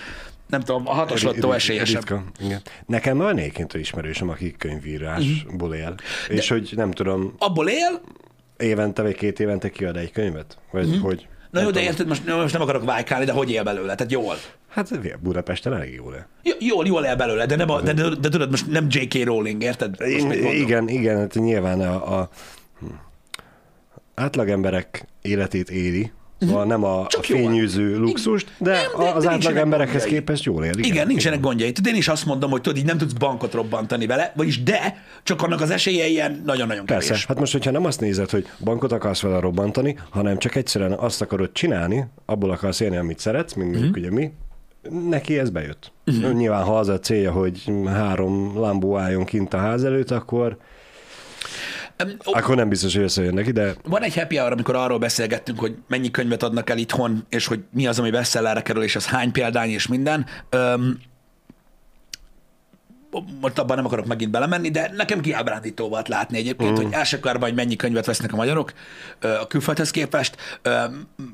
[0.47, 2.03] nem tudom, a hatos lottó esélyesebb.
[2.39, 2.61] Igen.
[2.85, 5.95] Nekem van egyébként ismerősöm, aki könyvírásból él.
[6.27, 8.01] És hogy nem tudom, Abból él,
[8.57, 10.57] évente vagy két évente kiad egy könyvet?
[10.71, 11.27] Vagy hogy?
[11.53, 13.95] Na jó, de érted, most, most nem akarok vájkálni, de hogy él belőle?
[13.95, 14.35] Tehát jól.
[14.69, 16.27] Hát Budapesten elég jól él.
[16.43, 19.23] J- Jól, jól él belőle, de, nem a, de, de, de, tudod, most nem J.K.
[19.23, 19.95] Rowling, érted?
[19.99, 20.31] Mondom?
[20.53, 22.29] Igen, igen, hát nyilván a, a
[22.79, 22.85] hm,
[24.15, 26.11] átlagemberek életét éri,
[26.47, 27.07] Szóval nem a, a.
[27.07, 30.19] Csak fényűző luxust, de, Nem, de- az de átlag emberekhez gondjai.
[30.19, 30.71] képest jól él.
[30.77, 31.71] Igen, Igen, nincsenek gondjai.
[31.71, 35.03] Tudod, én is azt mondom, hogy tudod, így nem tudsz bankot robbantani vele, vagyis de,
[35.23, 37.07] csak annak az esélye ilyen nagyon-nagyon kevés.
[37.07, 40.91] Persze, hát most, hogyha nem azt nézed, hogy bankot akarsz vele robbantani, hanem csak egyszerűen
[40.91, 44.31] azt akarod csinálni, abból akarsz élni, amit szeretsz, mint mondjuk ugye mi,
[45.09, 45.91] neki ez bejött.
[46.05, 46.33] Uh-huh.
[46.33, 50.57] Nyilván, ha az a célja, hogy három Lambó álljon kint a ház előtt, akkor,
[52.03, 54.99] Em, ó, akkor nem biztos, hogy összejön neki, de Van egy happy hour, amikor arról
[54.99, 58.95] beszélgettünk, hogy mennyi könyvet adnak el itthon, és hogy mi az, ami bestsellerre kerül, és
[58.95, 60.25] az hány példány, és minden.
[60.49, 60.99] Öm,
[63.41, 66.83] most abban nem akarok megint belemenni, de nekem kiábrándító volt látni egyébként, mm.
[66.83, 68.73] hogy első körben, hogy mennyi könyvet vesznek a magyarok
[69.19, 70.35] a külföldhez képest,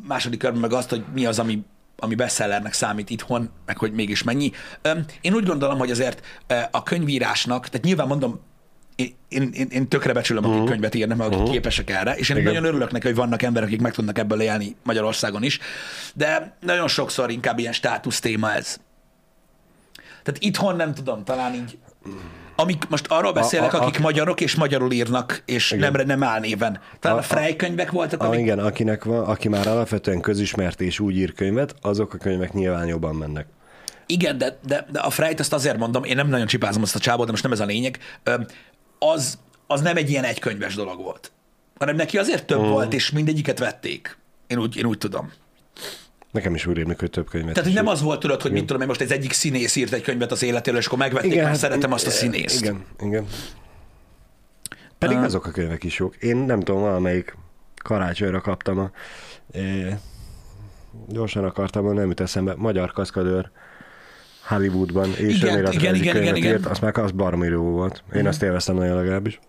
[0.07, 1.65] második körben meg azt, hogy mi az, ami
[2.01, 4.51] ami bestsellernek számít itthon, meg hogy mégis mennyi.
[5.21, 6.25] Én úgy gondolom, hogy azért
[6.71, 8.39] a könyvírásnak, tehát nyilván mondom,
[8.99, 10.69] én, én, én, tökre becsülöm, akik uh-huh.
[10.69, 11.53] könyvet írnak, mert akik uh-huh.
[11.53, 12.53] képesek erre, és én Igen.
[12.53, 15.59] nagyon örülök neki, hogy vannak emberek, akik meg tudnak ebből élni Magyarországon is,
[16.13, 18.77] de nagyon sokszor inkább ilyen státusz téma ez.
[20.23, 21.77] Tehát itthon nem tudom, talán így,
[22.55, 26.79] amik, most arról beszélek, a- a- akik magyarok és magyarul írnak, és nem, nem álnéven.
[26.99, 28.39] Talán a, A- a Frey könyvek voltak, a, amik...
[28.39, 32.87] igen, akinek van, aki már alapvetően közismert és úgy ír könyvet, azok a könyvek nyilván
[32.87, 33.45] jobban mennek.
[34.11, 36.99] Igen, de, de, de a Freyt azt azért mondom, én nem nagyon csipázom azt a
[36.99, 38.45] csábot, de most nem ez a lényeg, Öm,
[38.99, 41.31] az, az nem egy ilyen egykönyves dolog volt,
[41.79, 42.69] hanem neki azért több Mm.
[42.69, 44.17] volt, és mindegyiket vették.
[44.47, 45.31] Én úgy, én úgy tudom.
[46.31, 48.65] Nekem is úgy rémlik, hogy több könyvet Tehát, hogy nem az volt, tudod, hogy mit
[48.65, 51.43] tudom én, most egy egyik színész írt egy könyvet az életéről, és akkor megvették, igen,
[51.43, 52.61] mert hát, szeretem azt a színészt.
[52.61, 53.25] Igen, igen.
[54.97, 55.23] Pedig Ah.
[55.23, 56.15] azok a könyvek is jók.
[56.15, 57.37] Én nem tudom, valamelyik
[57.83, 58.91] karácsonyra kaptam a...
[59.51, 59.99] E,
[61.07, 62.53] gyorsan akartam, mondani, nem jut eszembe.
[62.57, 63.51] Magyar kaszkadőr
[64.49, 66.71] Hollywoodban, és Igen, önéletrajzi igen, igen, könyvet igen, írt, igen.
[66.71, 68.03] az meg az baromi jó volt.
[68.13, 69.39] Én azt élveztem nagyon legalábbis.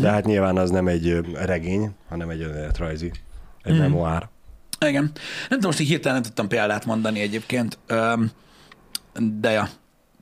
[0.00, 3.12] De hát nyilván az nem egy regény, hanem egy önéletrajzi.
[3.62, 4.28] Egy memoár.
[4.86, 5.02] Igen.
[5.02, 5.12] Nem
[5.48, 7.78] tudom, most így hirtelen nem tudtam példát mondani egyébként,
[9.40, 9.68] de ja.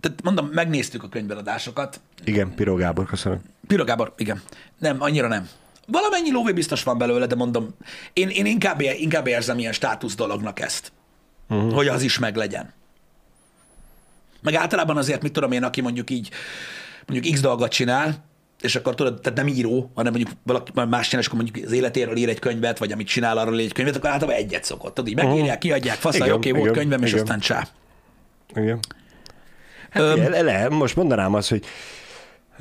[0.01, 2.01] tehát mondom, megnéztük a könyveladásokat.
[2.24, 3.40] Igen, Piro Gábor, köszönöm.
[3.66, 4.42] Piro Gábor, igen.
[4.79, 5.48] Nem, annyira nem.
[5.87, 7.74] Valamennyi lóvé biztos van belőle, de mondom,
[8.12, 10.92] én, én inkább, inkább érzem ilyen státusz dolognak ezt,
[11.48, 11.72] uh-huh.
[11.72, 12.72] hogy az is meglegyen.
[14.42, 16.31] Meg általában azért, mit tudom én, aki mondjuk így,
[17.07, 18.27] mondjuk X dolgot csinál,
[18.61, 21.72] és akkor tudod, tehát nem író, hanem mondjuk valaki más csinál, és akkor mondjuk az
[21.72, 24.94] életéről ír egy könyvet, vagy amit csinál, arról ír egy könyvet, akkor általában egyet szokott.
[24.94, 27.22] Tudod, így megírják, kiadják, faszal, oké, okay, volt könyvem, és igen.
[27.22, 27.68] aztán csá.
[28.55, 28.79] Igen.
[29.90, 31.64] Hát, Öm, le, le, most mondanám azt, hogy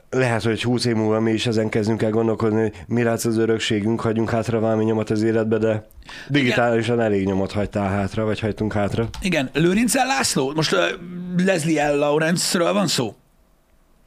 [0.10, 3.38] lehet, hogy 20 év múlva mi is ezen kezdünk el gondolkodni, hogy mi lesz az
[3.38, 5.88] örökségünk, hagyjunk hátra valami nyomot az életbe, de
[6.30, 7.06] digitálisan Igen.
[7.08, 9.10] elég nyomot hagytál hátra, vagy hagytunk hátra.
[9.22, 10.80] Igen, Lőrincel László, most uh,
[11.46, 11.98] Leslie L.
[11.98, 13.16] Lawrence-ről van szó?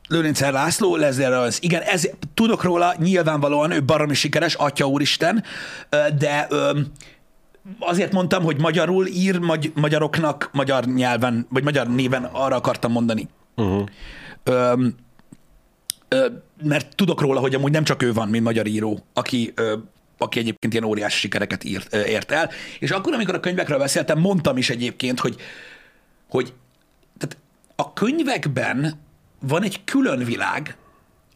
[0.08, 1.58] Lőrincer László, Leslie Lawrence.
[1.62, 5.44] Igen, ez, tudok róla, nyilvánvalóan ő baromi sikeres, atya úristen,
[6.18, 6.48] de
[7.78, 13.28] azért mondtam, hogy magyarul ír magy- magyaroknak magyar nyelven, vagy magyar néven arra akartam mondani.
[13.56, 13.84] Uh-huh.
[14.44, 14.86] Ö,
[16.62, 19.54] mert tudok róla, hogy amúgy nem csak ő van, mint magyar író, aki,
[20.18, 22.50] aki egyébként ilyen óriási sikereket írt, ért el.
[22.78, 25.36] És akkor, amikor a könyvekről beszéltem, mondtam is egyébként, hogy,
[26.28, 26.52] hogy
[27.18, 27.36] tehát
[27.76, 29.00] a könyvekben
[29.40, 30.76] van egy külön világ,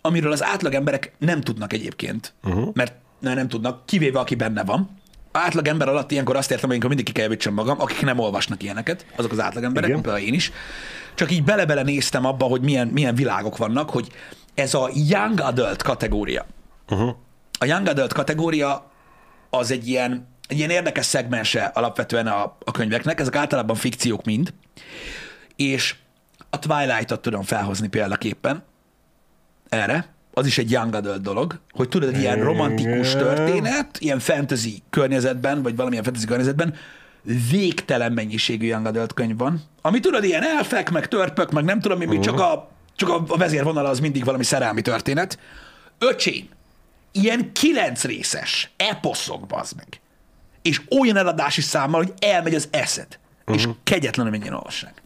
[0.00, 2.74] amiről az átlag emberek nem tudnak egyébként, uh-huh.
[2.74, 4.90] mert nem, nem tudnak, kivéve aki benne van.
[5.32, 9.06] Átlag ember alatt ilyenkor azt értem, hogy mindig ki kell magam, akik nem olvasnak ilyeneket,
[9.16, 10.52] azok az átlag emberek, például én is.
[11.14, 14.08] Csak így bele-bele néztem abba, hogy milyen, milyen világok vannak, hogy
[14.54, 16.46] ez a young adult kategória.
[16.88, 17.16] Uh-huh.
[17.58, 18.90] A young adult kategória
[19.50, 24.54] az egy ilyen, egy ilyen érdekes szegmense alapvetően a, a könyveknek, ezek általában fikciók mind,
[25.56, 25.94] és
[26.50, 28.62] a Twilight-ot tudom felhozni példaképpen
[29.68, 34.82] erre, az is egy young adult dolog, hogy tudod, egy ilyen romantikus történet, ilyen fantasy
[34.90, 36.74] környezetben, vagy valamilyen fantasy környezetben,
[37.50, 41.98] végtelen mennyiségű young adult könyv van, ami tudod, ilyen elfek, meg törpök, meg nem tudom
[41.98, 42.22] mi, uh-huh.
[42.22, 45.38] csak a csak a, a vezérvonal az mindig valami szerelmi történet.
[45.98, 46.48] Öcsém,
[47.12, 50.00] ilyen kilenc részes eposzok, bazd meg.
[50.62, 53.18] És olyan eladási számmal, hogy elmegy az eszed.
[53.40, 53.56] Uh-huh.
[53.56, 53.76] És mhm.
[53.82, 55.02] kegyetlenül mennyien olvassák.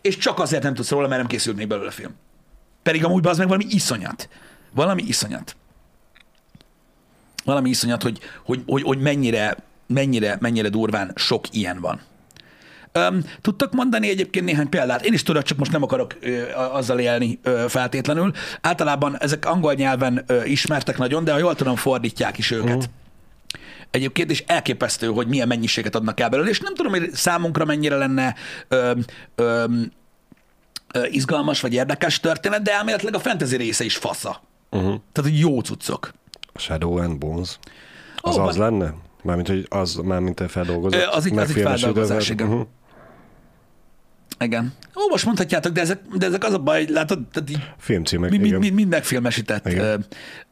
[0.00, 2.14] És csak azért nem tudsz róla, mert nem készült még belőle film.
[2.82, 4.28] Pedig amúgy az meg valami iszonyat.
[4.74, 5.56] Valami iszonyat.
[7.44, 12.00] Valami iszonyat, hogy, hogy, hogy, hogy mennyire, mennyire, mennyire durván sok ilyen van.
[12.94, 15.04] Um, tudtak mondani egyébként néhány példát?
[15.04, 18.32] Én is tudok, csak most nem akarok ö, azzal élni ö, feltétlenül.
[18.60, 22.76] Általában ezek angol nyelven ö, ismertek nagyon, de ha jól tudom, fordítják is őket.
[22.76, 22.84] Uh-huh.
[23.90, 27.96] Egyébként is elképesztő, hogy milyen mennyiséget adnak el belőle, és nem tudom, hogy számunkra mennyire
[27.96, 28.34] lenne
[28.68, 28.92] ö,
[29.34, 29.64] ö,
[30.92, 34.42] ö, izgalmas vagy érdekes történet, de elméletileg a fantasy része is fasza.
[34.70, 34.94] Uh-huh.
[35.12, 36.12] Tehát, hogy jó cuccok.
[36.54, 37.58] Shadow and Bones.
[38.16, 38.70] Az oh, az van...
[38.70, 38.94] lenne?
[39.22, 41.02] Mármint, hogy az, mármint a feldolgozott.
[41.02, 42.46] Az, egy, az egy feldolgozás, igen.
[42.46, 42.66] Uh-huh.
[44.38, 44.72] Igen.
[44.96, 48.36] Ó, most mondhatjátok, de ezek, de ezek az a baj, látod, tehát így filmcímek, mi,
[48.36, 49.96] mi, mi, mind megfilmesített ö,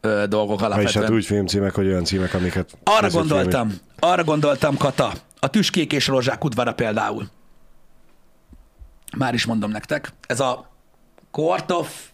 [0.01, 0.87] ö, dolgok alapvetően.
[0.87, 2.77] És hát úgy filmcímek, hogy olyan címek, amiket...
[2.83, 3.83] Arra gondoltam, filmi.
[3.99, 7.29] arra gondoltam, Kata, a Tüskék és Rozsák udvara például.
[9.17, 10.69] Már is mondom nektek, ez a
[11.31, 12.09] Court of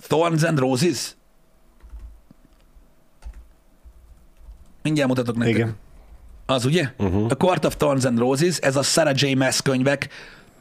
[0.00, 1.16] Thorns and Roses.
[4.82, 5.54] Mindjárt mutatok nektek.
[5.54, 5.76] Igen.
[6.46, 6.88] Az ugye?
[6.98, 7.26] Uh-huh.
[7.30, 9.34] A Court of Thorns and Roses, ez a Sarah J.
[9.34, 10.08] Maas könyvek,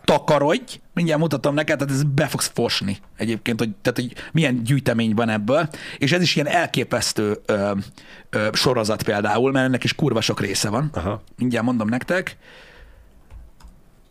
[0.03, 5.13] takarodj, mindjárt mutatom neked, tehát ez be fogsz fosni egyébként, hogy, tehát, hogy milyen gyűjtemény
[5.13, 7.71] van ebből, és ez is ilyen elképesztő ö,
[8.29, 10.89] ö, sorozat például, mert ennek is kurva sok része van.
[10.93, 11.21] Aha.
[11.37, 12.37] Mindjárt mondom nektek.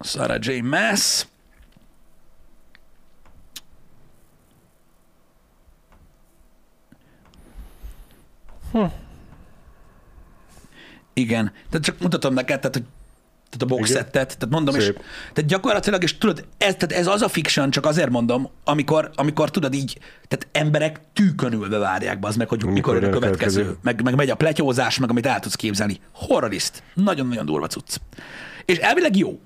[0.00, 0.60] Sarah J.
[0.60, 1.26] Maas.
[8.72, 8.84] Hm.
[11.12, 11.52] Igen.
[11.70, 12.84] Tehát csak mutatom neked, tehát, hogy
[13.52, 14.82] tehát a boxettet, tehát mondom, Szép.
[14.82, 19.10] és tehát gyakorlatilag, és tudod, ez, tehát ez az a fiction, csak azért mondom, amikor,
[19.14, 19.98] amikor tudod így,
[20.28, 23.78] tehát emberek tűkönülve várják be az meg, hogy mikor, mikor a következő, következő.
[23.82, 26.00] Meg, meg megy a pletyózás, meg amit el tudsz képzelni.
[26.12, 26.82] Horroriszt.
[26.94, 27.96] Nagyon-nagyon durva cucc.
[28.64, 29.40] És elvileg jó.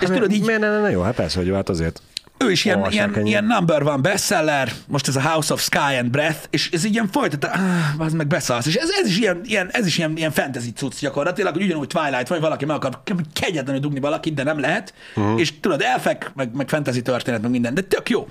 [0.00, 0.44] És hát, tudod így...
[0.44, 2.02] Miért ne, ne, ne, jó, hát persze, hogy jó, hát azért.
[2.44, 6.10] Ő is ilyen, ilyen, ilyen number van bestseller, most ez a House of Sky and
[6.10, 7.60] Breath, és ez így ilyen folytat, ah,
[7.98, 11.00] az meg beszalsz, és ez, ez is, ilyen, ilyen, ez is ilyen, ilyen fantasy cucc
[11.00, 13.00] gyakorlatilag, hogy ugyanúgy Twilight vagy valaki meg akar
[13.32, 15.40] kegyetlenül dugni valakit, de nem lehet, uh-huh.
[15.40, 18.28] és tudod, elfek, meg, meg fantasy történet, meg minden, de tök jó.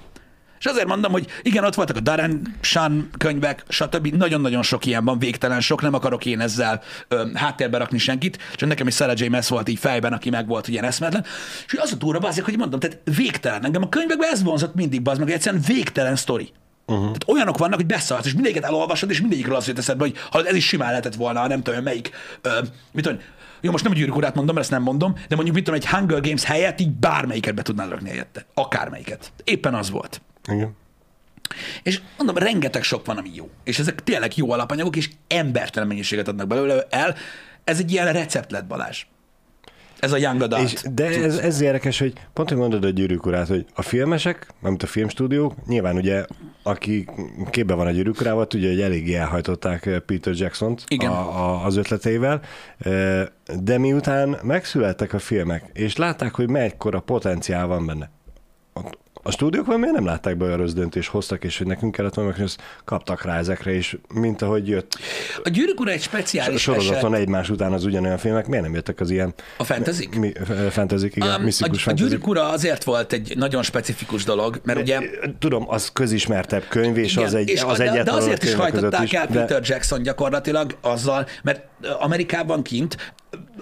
[0.59, 4.07] És azért mondom, hogy igen, ott voltak a Darren Shan könyvek, stb.
[4.07, 8.69] Nagyon-nagyon sok ilyen van, végtelen sok, nem akarok én ezzel ö, háttérbe rakni senkit, csak
[8.69, 9.27] nekem is Sarah J.
[9.27, 11.25] Maas volt így fejben, aki meg volt ilyen eszmetlen.
[11.65, 13.65] És az a túra, azért, hogy mondom, tehát végtelen.
[13.65, 16.51] Engem a könyvekben ez vonzott mindig, az meg egyszerűen végtelen sztori.
[16.85, 17.05] Uh-huh.
[17.05, 20.45] Tehát olyanok vannak, hogy beszarsz, és mindegyiket elolvasod, és mindegyikről azt jut eszedbe, hogy ha
[20.45, 22.09] ez is simán lehetett volna, nem tudom, melyik,
[22.41, 22.49] ö,
[22.91, 23.19] mit tudom,
[23.61, 25.87] jó, most nem a gyűrűk mondom, mert ezt nem mondom, de mondjuk mit tudom, egy
[25.87, 28.45] Hunger Games helyett így bármelyiket be tudnál rakni helyette.
[28.53, 29.31] Akármelyiket.
[29.43, 30.21] Éppen az volt.
[30.49, 30.75] Igen.
[31.83, 33.49] És mondom, rengeteg sok van, ami jó.
[33.63, 37.15] És ezek tényleg jó alapanyagok, és embertelen mennyiséget adnak belőle el.
[37.63, 39.05] Ez egy ilyen recept lett, Balázs.
[39.99, 40.61] Ez a Young Adult.
[40.61, 44.47] És, de ez, ez érdekes, hogy pont, hogy mondod a gyűrűk urát, hogy a filmesek,
[44.59, 46.25] mint a filmstúdiók, nyilván ugye,
[46.63, 47.07] aki
[47.49, 51.11] képbe van a gyűrűk urával, tudja, hogy eléggé elhajtották eh, Peter Jackson-t Igen.
[51.11, 52.41] a, a, az ötleteivel,
[52.77, 53.25] eh,
[53.59, 58.09] de miután megszülettek a filmek, és látták, hogy mekkora potenciál van benne,
[59.23, 62.13] a- a stúdiókban miért nem látták be olyan rossz döntést hoztak, és hogy nekünk kellett
[62.13, 64.97] volna, ezt kaptak rá ezekre, és mint ahogy jött?
[65.43, 67.25] A gyűrűk ura egy speciális sorozaton eset.
[67.25, 70.31] egymás után az ugyanolyan filmek, miért nem jöttek az ilyen A fantasy mi,
[70.69, 74.79] fantasy igen, Um, misztikus a, a gyűrűk ura azért volt egy nagyon specifikus dolog, mert
[74.79, 74.99] ugye
[75.39, 78.53] Tudom, az közismertebb könyv, és Igen, az egy és az de, egyetlen de azért is
[78.53, 81.61] hajtották el de- Peter Jackson gyakorlatilag azzal, mert
[81.99, 83.13] Amerikában kint,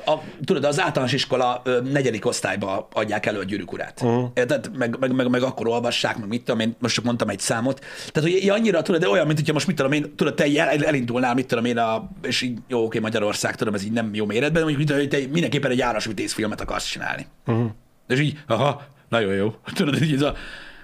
[0.05, 0.13] a,
[0.45, 4.01] tudod, az általános iskola ö, negyedik osztályba adják elő a gyűrűk urát.
[4.01, 4.11] Mhm.
[4.11, 4.31] Uh-huh.
[4.33, 4.77] Érted?
[4.77, 7.85] Meg, meg, meg, meg, akkor olvassák, meg mit tudom én, most csak mondtam egy számot.
[8.11, 10.83] Tehát, hogy annyira, tudod, de olyan, mint hogyha most mit tudom én, tudod, te el,
[10.83, 14.25] elindulnál, mit tudom én, a, és így, jó, oké, Magyarország, tudom, ez így nem jó
[14.25, 17.27] méretben, mondjuk, mit tudom, hogy te mindenképpen egy Vitéz filmet akarsz csinálni.
[17.45, 17.69] Uh-huh.
[18.07, 19.53] És így, aha, nagyon jó.
[19.75, 20.33] Tudod, így ez a,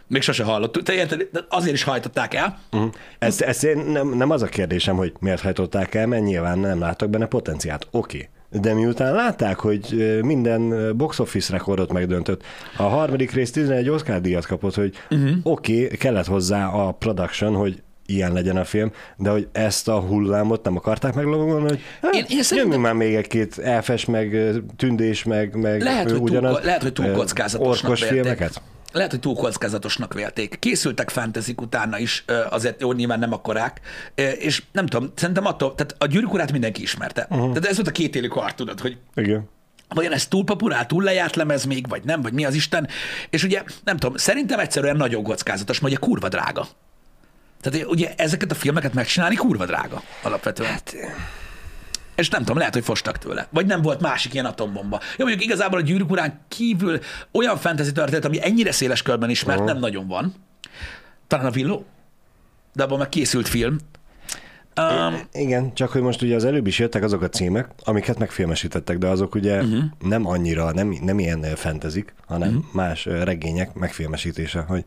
[0.07, 0.73] még sose hallott.
[0.73, 1.27] Te érted?
[1.31, 2.59] De azért is hajtották el.
[2.71, 2.85] Mhm.
[3.19, 6.79] Ez, ez én nem, nem az a kérdésem, hogy miért hajtották el, mert nyilván nem
[6.79, 7.87] láttak benne potenciált.
[7.91, 8.17] Oké.
[8.17, 8.29] Okay.
[8.61, 12.43] De miután látták, hogy minden box office rekordot megdöntött,
[12.77, 15.29] a harmadik rész 11 Oscar díjat kapott, hogy uh-huh.
[15.43, 19.99] oké, okay, kellett hozzá a production, hogy ilyen legyen a film, de hogy ezt a
[19.99, 25.23] hullámot nem akarták meglovagolni, hogy hát, Én- én, szerintem- már még egy-két elfes, meg tündés,
[25.23, 28.21] meg, meg Lehet, hogy túl, ugyanaz, lehet, hogy túl kockázatosnak orkos vélték.
[28.21, 28.61] filmeket.
[28.93, 30.59] Lehet, hogy túl kockázatosnak vélték.
[30.59, 33.81] Készültek fantasy utána is, azért jó, nyilván nem akkorák,
[34.37, 37.27] és nem tudom, szerintem attól, tehát a gyűrűk urát mindenki ismerte.
[37.29, 37.47] Uh-huh.
[37.47, 39.49] Tehát ez volt a két élő kar, tudod, hogy Igen.
[39.87, 42.87] vajon ez túl populál, túl lejárt lemez még, vagy nem, vagy mi az Isten.
[43.29, 46.67] És ugye, nem tudom, szerintem egyszerűen nagyon kockázatos, mert ugye kurva drága.
[47.61, 50.71] Tehát ugye ezeket a filmeket megcsinálni kurva drága alapvetően.
[50.71, 50.95] Hát,
[52.15, 53.47] és nem tudom, lehet, hogy fostak tőle.
[53.49, 54.99] Vagy nem volt másik ilyen atombomba.
[55.17, 56.99] Jó, mondjuk igazából a gyűrűk urán kívül
[57.31, 59.73] olyan fantasy történet, ami ennyire széles körben ismert, uh-huh.
[59.73, 60.33] nem nagyon van.
[61.27, 61.85] Talán a Villó,
[62.73, 63.77] de abban meg készült film.
[64.79, 68.97] Um, Igen, csak hogy most ugye az előbb is jöttek azok a címek, amiket megfilmesítettek,
[68.97, 69.83] de azok ugye uh-huh.
[69.99, 72.73] nem annyira, nem, nem ilyen fentezik, hanem uh-huh.
[72.73, 74.85] más regények megfilmesítése, hogy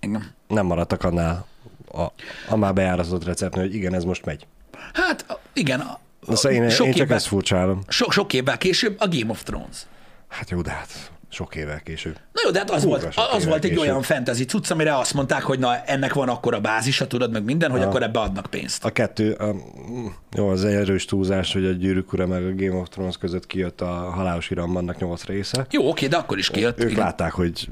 [0.00, 0.32] igen.
[0.48, 1.46] nem maradtak annál
[1.92, 2.02] a,
[2.48, 4.46] a már bejáratott receptnél, hogy igen, ez most megy.
[4.92, 7.82] Hát a- igen, a, Na, szóval én, sok, én csak évvel, ezt furcsálom.
[7.88, 9.76] sok, sok évvel később a Game of Thrones.
[10.28, 12.14] Hát jó, de hát sok évvel később.
[12.32, 13.78] Na jó, de hát az, volt, az volt egy később.
[13.88, 17.70] olyan fantasy cucc, amire azt mondták, hogy na ennek van akkora bázisa, tudod meg minden,
[17.70, 18.84] hogy akkor ebbe adnak pénzt.
[18.84, 19.54] A kettő, a,
[20.36, 23.80] jó, az erős túlzás, hogy a Gyűrűk Ura meg a Game of Thrones között kijött
[23.80, 25.66] a Halálos Irambannak nyolc része.
[25.70, 26.80] Jó, oké, de akkor is kijött.
[26.80, 27.04] Ők igen.
[27.04, 27.68] látták, hogy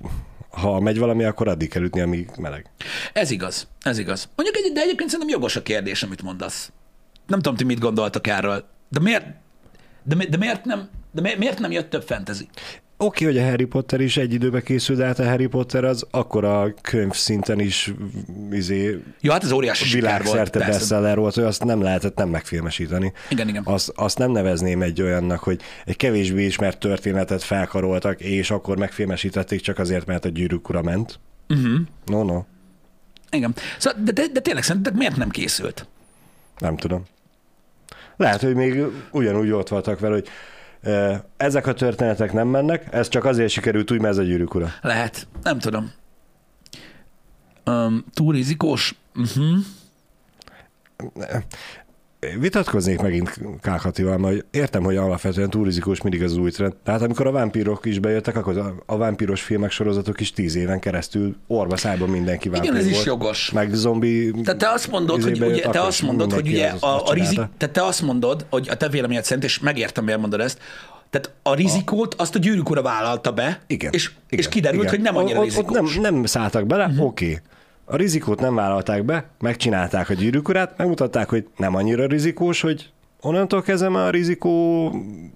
[0.51, 2.67] ha megy valami, akkor addig kell ütni, amíg meleg.
[3.13, 4.29] Ez igaz, ez igaz.
[4.37, 6.73] Mondjuk egy, de egyébként szerintem jogos a kérdés, amit mondasz.
[7.33, 9.27] Nem tudom, ti mit gondoltak erről, de miért,
[10.03, 12.49] de, mi- de miért nem, de mi- miért nem jött több fantasy?
[12.97, 15.85] Oké, okay, hogy a Harry Potter is egy időbe készült, de hát a Harry Potter
[15.85, 17.93] az akkor a könyv szinten is
[18.51, 23.13] izé, Jó, hát ez óriási világszerte bestseller volt, hogy azt nem lehetett nem megfilmesíteni.
[23.29, 23.63] Igen, igen.
[23.65, 29.61] Azt, azt nem nevezném egy olyannak, hogy egy kevésbé ismert történetet felkaroltak, és akkor megfilmesítették
[29.61, 31.21] csak azért, mert a gyűrűk ura ment.
[31.49, 31.81] Uh-huh.
[32.05, 32.43] No, no,
[33.31, 33.55] Igen.
[33.79, 35.87] Szóval, de, de, de tényleg szerinted miért nem készült?
[36.59, 37.05] nem tudom.
[38.23, 40.29] Lehet, hogy még ugyanúgy ott voltak vele, hogy
[40.81, 44.55] eh, ezek a történetek nem mennek, ez csak azért sikerült úgy, mert ez a gyűrűk
[44.55, 44.73] ura.
[44.81, 45.93] Lehet, nem tudom.
[47.67, 48.95] Um, túl rizikós?
[49.15, 49.59] Uh-huh.
[52.39, 56.75] Vitatkoznék megint Kákatival, mert értem, hogy alapvetően túl rizikós mindig az új trend.
[56.85, 61.37] Tehát amikor a vámpírok is bejöttek, akkor a, vámpíros filmek sorozatok is tíz éven keresztül
[61.47, 63.07] orva szájban mindenki vámpír Igen, ez is volt.
[63.07, 63.51] jogos.
[63.51, 64.31] Meg zombi...
[64.45, 67.13] Tehát te azt mondod, hogy, ugye, te azt is mondod, hogy ugye az- a, a
[67.13, 70.59] rizik, tehát te azt mondod, hogy a te véleményed szerint, és megértem, miért mondod ezt,
[71.11, 73.93] tehát a rizikót azt a gyűrűk ura vállalta be, Igen.
[73.93, 74.95] és, igen, és kiderült, igen.
[74.95, 75.77] hogy nem annyira ott, rizikós.
[75.77, 77.07] ott nem, nem szálltak bele, uh-huh.
[77.07, 77.25] oké.
[77.25, 77.39] Okay.
[77.85, 82.93] A rizikót nem vállalták be, megcsinálták a gyűrűk urát, megmutatták, hogy nem annyira rizikós, hogy
[83.21, 84.91] onnantól kezdve már a rizikó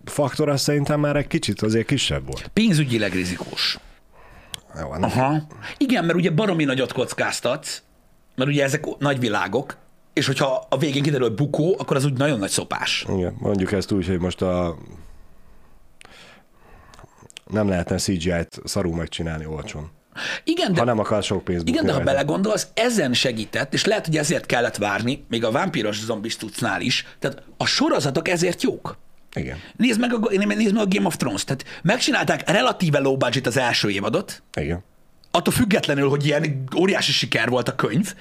[0.05, 2.51] faktor az szerintem már egy kicsit azért kisebb volt.
[2.53, 3.79] Pénzügyileg rizikós.
[4.81, 5.03] Jó, nem.
[5.03, 5.43] Aha.
[5.77, 7.83] Igen, mert ugye baromi nagyot kockáztatsz,
[8.35, 9.77] mert ugye ezek nagy világok,
[10.13, 13.07] és hogyha a végén kiderül, hogy bukó, akkor az úgy nagyon nagy szopás.
[13.17, 14.77] Igen, mondjuk ezt úgy, hogy most a
[17.47, 19.91] nem lehetne CGI-t szarú megcsinálni olcsón.
[20.45, 24.07] Igen, de Ha nem akar sok pénzt Igen, de ha belegondolsz, ezen segített, és lehet,
[24.07, 28.97] hogy ezért kellett várni, még a vámpíros zombis tudcnál is, tehát a sorozatok ezért jók.
[29.35, 29.59] Igen.
[29.77, 31.45] Nézd meg, a, nézd meg a Game of Thrones.
[31.45, 34.85] Tehát megcsinálták relatíve low budget az első évadot, Igen.
[35.31, 38.15] attól függetlenül, hogy ilyen óriási siker volt a könyv,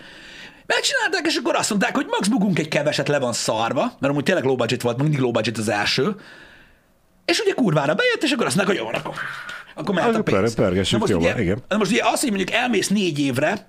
[0.66, 4.24] megcsinálták, és akkor azt mondták, hogy max bugunk egy keveset, le van szarva, mert amúgy
[4.24, 6.16] tényleg low budget volt, mindig low budget az első,
[7.26, 9.16] és ugye kurvára bejött, és akkor azt mondták, hogy jó, akkor,
[9.76, 10.40] akkor mehet a pénz.
[10.40, 11.64] pör- pörgessük Na most jobban, ugye, igen.
[11.68, 13.68] Na most ugye az, hogy mondjuk elmész négy évre,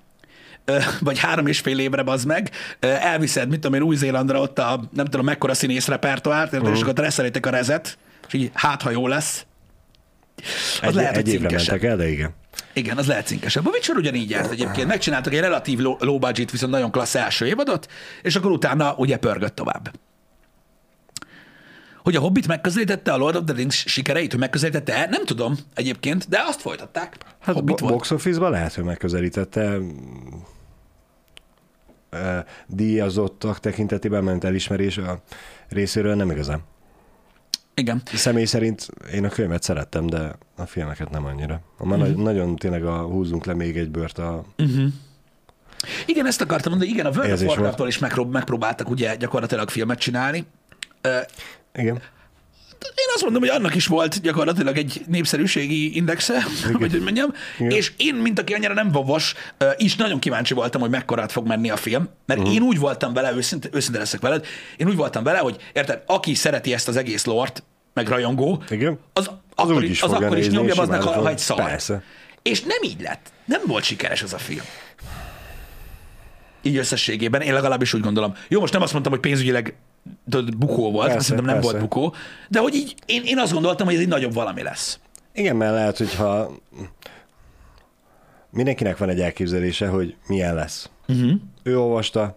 [1.00, 2.50] vagy három és fél évre, az meg,
[2.80, 6.94] elviszed, mit tudom én, Új-Zélandra ott a, nem tudom, mekkora színész repertoárt, érted, és akkor
[6.94, 9.46] reszelétek a rezet, és így hát, ha jó lesz.
[10.36, 12.34] Az Egy, lehet, egy évre mentek el, de igen.
[12.72, 13.66] Igen, az lehet cinkesebb.
[13.66, 14.88] A Witcher ugyanígy járt egyébként.
[14.88, 17.88] Megcsináltak egy relatív low budget, viszont nagyon klassz első évadot,
[18.22, 19.90] és akkor utána ugye pörgött tovább.
[22.07, 26.28] Hogy a Hobbit megközelítette a Lord of the Rings sikereit, hogy megközelítette Nem tudom egyébként,
[26.28, 27.16] de azt folytatták.
[27.40, 29.78] Hát Hobbit bo- box office-ban lehet, hogy megközelítette
[32.66, 35.22] díjazottak tekintetében ment elismerés a
[35.68, 36.61] részéről nem igazán.
[37.74, 38.02] Igen.
[38.04, 41.61] Személy szerint én a könyvet szerettem, de a filmeket nem annyira.
[41.78, 42.22] Már uh-huh.
[42.22, 44.44] nagyon tényleg a húzzunk le még egy bört a...
[46.07, 46.92] Igen, ezt akartam mondani.
[46.92, 47.42] Igen, a World of.
[47.42, 50.46] Warcraft-tól is megprób- megpróbáltak ugye gyakorlatilag filmet csinálni.
[51.77, 52.03] Igen.
[52.95, 56.47] Én azt mondom, hogy annak is volt gyakorlatilag egy népszerűségi indexe,
[56.81, 57.70] vagy hogy mondjam, Igen.
[57.70, 59.35] és én, mint aki annyira nem vavas,
[59.77, 62.55] is nagyon kíváncsi voltam, hogy mekkorát fog menni a film, mert uh-huh.
[62.55, 64.47] én úgy voltam vele, őszinte, őszinte leszek veled,
[64.77, 67.62] én úgy voltam vele, hogy érted, aki szereti ezt az egész lort,
[67.95, 68.99] meg rajongó, Igen.
[69.12, 71.64] az, akkor, úgy is, az akkor is nyomja, az meg, ha, ha egy szar.
[71.64, 72.03] Persze.
[72.43, 73.33] És nem így lett.
[73.45, 74.64] Nem volt sikeres az a film.
[76.62, 78.35] Így összességében, én legalábbis úgy gondolom.
[78.49, 79.74] Jó, most nem azt mondtam, hogy pénzügyileg
[80.30, 81.70] tudod, bukó volt, Persze, szerintem nem persze.
[81.70, 82.14] volt bukó,
[82.48, 85.00] de hogy így én, én azt gondoltam, hogy ez egy nagyobb valami lesz.
[85.34, 86.50] Igen, mert lehet, hogyha
[88.50, 90.90] mindenkinek van egy elképzelése, hogy milyen lesz.
[91.09, 91.32] Uh-huh.
[91.62, 92.36] Ő olvasta,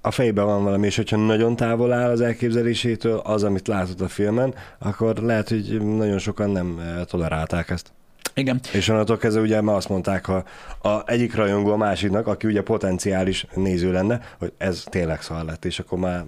[0.00, 4.08] a fejében van valami, és hogyha nagyon távol áll az elképzelésétől az, amit látott a
[4.08, 7.92] filmen, akkor lehet, hogy nagyon sokan nem eh, tolerálták ezt.
[8.34, 8.60] Igen.
[8.72, 10.44] És onnantól kezdve ugye már azt mondták, ha
[10.82, 15.64] a egyik rajongó a másiknak, aki ugye potenciális néző lenne, hogy ez tényleg szar lett,
[15.64, 16.24] és akkor már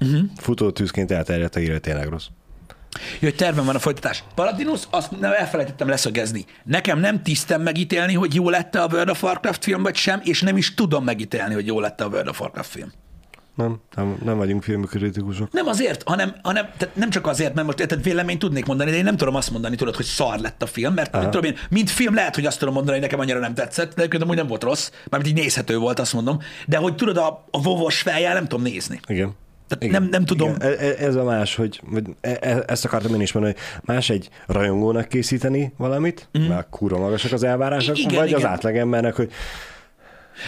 [0.00, 0.20] uh-huh.
[0.36, 2.26] futótűzként elterjedt a hír, tényleg rossz.
[3.20, 4.24] Jó, hogy terven van a folytatás.
[4.34, 6.44] Paladinus, azt nem elfelejtettem leszögezni.
[6.64, 10.42] Nekem nem tisztem megítélni, hogy jó lett a World of Warcraft film, vagy sem, és
[10.42, 12.92] nem is tudom megítélni, hogy jó lett a World of Warcraft film.
[13.54, 15.52] Nem, nem, nem vagyunk filmkritikusok.
[15.52, 18.96] Nem azért, hanem, hanem tehát nem csak azért, mert most érted, véleményt tudnék mondani, de
[18.96, 21.56] én nem tudom azt mondani, tudod, hogy szar lett a film, mert nem tudom én,
[21.70, 24.36] mint film lehet, hogy azt tudom mondani, hogy nekem annyira nem tetszett, de egyébként amúgy
[24.36, 28.00] nem volt rossz, mármint így nézhető volt, azt mondom, de hogy tudod, a, a vovos
[28.00, 29.00] feljel nem tudom nézni.
[29.06, 29.32] Igen.
[29.68, 30.68] Tehát nem- nem tudom- Igen.
[30.70, 33.80] E- e- Ez a más, hogy hogy e- e- ezt akartam én is mondani, hogy
[33.94, 36.42] más egy rajongónak készíteni valamit, mm.
[36.42, 38.50] mert kurva magasak az elvárások, Igen, vagy az igen.
[38.50, 39.30] átlagembernek, hogy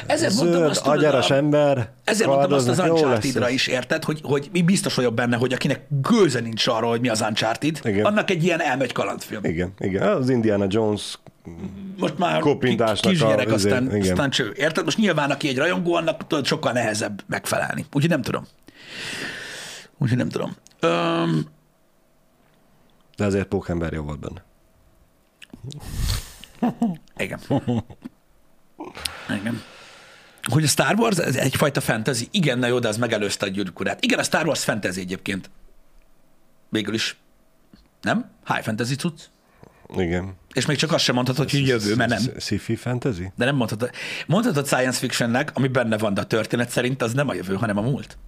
[0.06, 3.50] Ezért mondtam zöld, azt, tudod, agyaras a- ember, Ezért mondtam azt az ez.
[3.50, 7.08] is, érted, hogy, hogy mi biztos vagyok benne, hogy akinek gőze nincs arról, hogy mi
[7.08, 8.04] az Uncharted, Igen.
[8.04, 9.44] annak egy ilyen elmegy kalandfilm.
[9.44, 10.08] Igen, igen.
[10.08, 11.18] Az Indiana Jones
[11.98, 14.00] Most már Kopintásnak ki- kisgyerek, a- aztán, igen.
[14.00, 14.52] aztán cső.
[14.56, 14.84] Érted?
[14.84, 17.84] Most nyilván, aki egy rajongó, annak tudod, sokkal nehezebb megfelelni.
[17.92, 18.46] Úgyhogy nem tudom.
[19.98, 20.56] Úgyhogy nem tudom.
[20.80, 21.46] Öm,
[23.16, 24.44] de azért pókember jó volt benne.
[27.16, 27.38] igen.
[29.40, 29.62] Igen.
[30.50, 32.28] Hogy a Star Wars ez egyfajta fantasy.
[32.30, 34.04] Igen, na jó, de az megelőzte a gyűrűk urát.
[34.04, 35.50] Igen, a Star Wars fantasy egyébként.
[36.68, 37.16] Végül is.
[38.00, 38.30] Nem?
[38.46, 39.20] High fantasy cucc.
[39.96, 40.34] Igen.
[40.52, 42.22] És még csak azt sem mondhatod, hogy jövő, mert nem.
[42.38, 43.32] Sci-fi fantasy?
[43.34, 43.90] De nem mondhatod.
[44.26, 47.76] Mondhatod science fictionnek, ami benne van, de a történet szerint az nem a jövő, hanem
[47.78, 48.18] a múlt.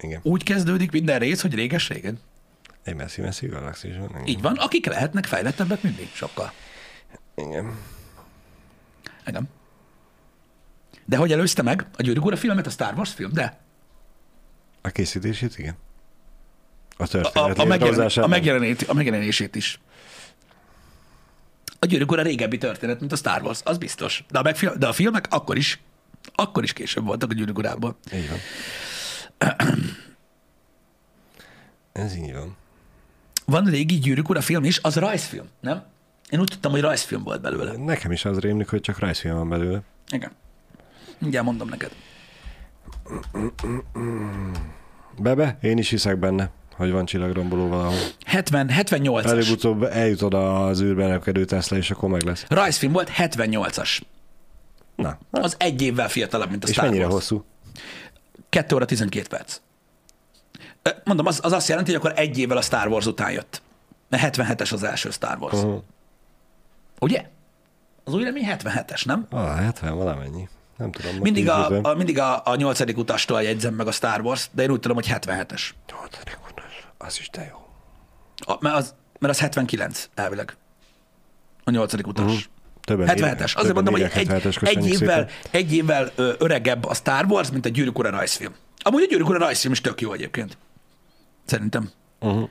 [0.00, 0.20] Igen.
[0.22, 2.18] Úgy kezdődik minden rész, hogy réges-régen.
[2.82, 4.26] Egy messzi-messzi galaxisban.
[4.26, 4.56] Így van.
[4.56, 6.52] Akik lehetnek fejlettebbek mindig, sokkal.
[7.34, 7.78] Igen.
[9.26, 9.48] Igen.
[11.04, 13.32] De hogy előzte meg a Gyűrűk Ura filmet, a Star Wars film?
[13.32, 13.60] De.
[14.80, 15.76] A készítését, igen.
[16.96, 19.80] A A, történet a, a, megjelenés, létrehozását a, megjelenét, a megjelenését is.
[21.78, 24.24] A Gyűrűk Ura régebbi történet, mint a Star Wars, az biztos.
[24.30, 25.80] De a, megfil- de a filmek akkor is,
[26.34, 27.96] akkor is később voltak a.
[28.12, 28.38] Így van.
[31.92, 32.56] Ez így van.
[33.44, 35.84] Van régi Gyűrűk Ura film is, az rajzfilm, nem?
[36.30, 37.76] Én úgy tudtam, hogy rajzfilm volt belőle.
[37.76, 39.82] Nekem is az rémlik, hogy csak rajzfilm van belőle.
[40.10, 40.30] Igen.
[41.18, 41.90] Mindjárt mondom neked.
[45.18, 47.98] Bebe, én is hiszek benne, hogy van csillagromboló valahol.
[48.26, 49.24] 70, 78-as.
[49.26, 52.44] Előbb-utóbb eljutod az űrben repkedő Tesla, és akkor meg lesz.
[52.48, 54.00] Rajzfilm volt, 78-as.
[54.96, 57.14] Na, Az egy évvel fiatalabb, mint a és Star mennyire Wars.
[57.14, 57.44] hosszú?
[58.48, 59.60] 2 óra 12 perc.
[61.04, 63.62] Mondom, az, az azt jelenti, hogy akkor egy évvel a Star Wars után jött.
[64.08, 65.54] Mert 77-es az első Star Wars.
[65.54, 65.82] Uh-huh.
[67.00, 67.18] Uh-huh.
[67.18, 67.24] Ugye?
[68.04, 69.26] Az új remény 77-es, nem?
[69.30, 70.48] Ah, 70 valamennyi.
[70.76, 71.16] Nem tudom.
[71.16, 74.70] Mindig a, a, mindig a, a nyolcadik utastól jegyzem meg a Star Wars, de én
[74.70, 75.70] úgy tudom, hogy 77-es.
[75.92, 76.86] Nyolcadik utas.
[76.98, 77.58] Az is de jó.
[78.54, 80.56] A, mert, az, mert az 79 elvileg.
[81.64, 82.24] A nyolcadik utas.
[82.24, 82.34] Mhm.
[82.80, 83.56] Többen 77-es.
[83.56, 87.68] Azért mondom, hogy egy, 77-es, egy, évvel, egy évvel öregebb a Star Wars, mint a
[87.68, 88.54] Gyűrűk Ura rajzfilm.
[88.78, 90.58] Amúgy a Gyűrűk Ura rajzfilm is tök jó egyébként.
[91.44, 91.90] Szerintem.
[92.20, 92.48] Uh-huh.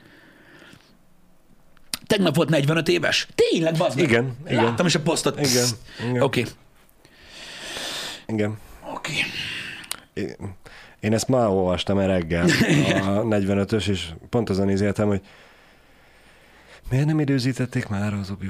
[2.10, 3.28] Tegnap volt 45 éves?
[3.34, 4.04] Tényleg, bazd meg.
[4.08, 4.64] Igen, igen.
[4.64, 5.40] Láttam is a posztot.
[5.46, 5.64] Igen,
[6.08, 6.22] igen.
[6.22, 6.44] Oké.
[8.26, 8.58] Igen.
[8.94, 9.12] Oké.
[10.14, 10.36] Én-
[11.00, 15.20] Én ezt már olvastam el reggel, a 45-ös, és pont azon nézéltem, hogy
[16.90, 18.48] miért nem időzítették már az obi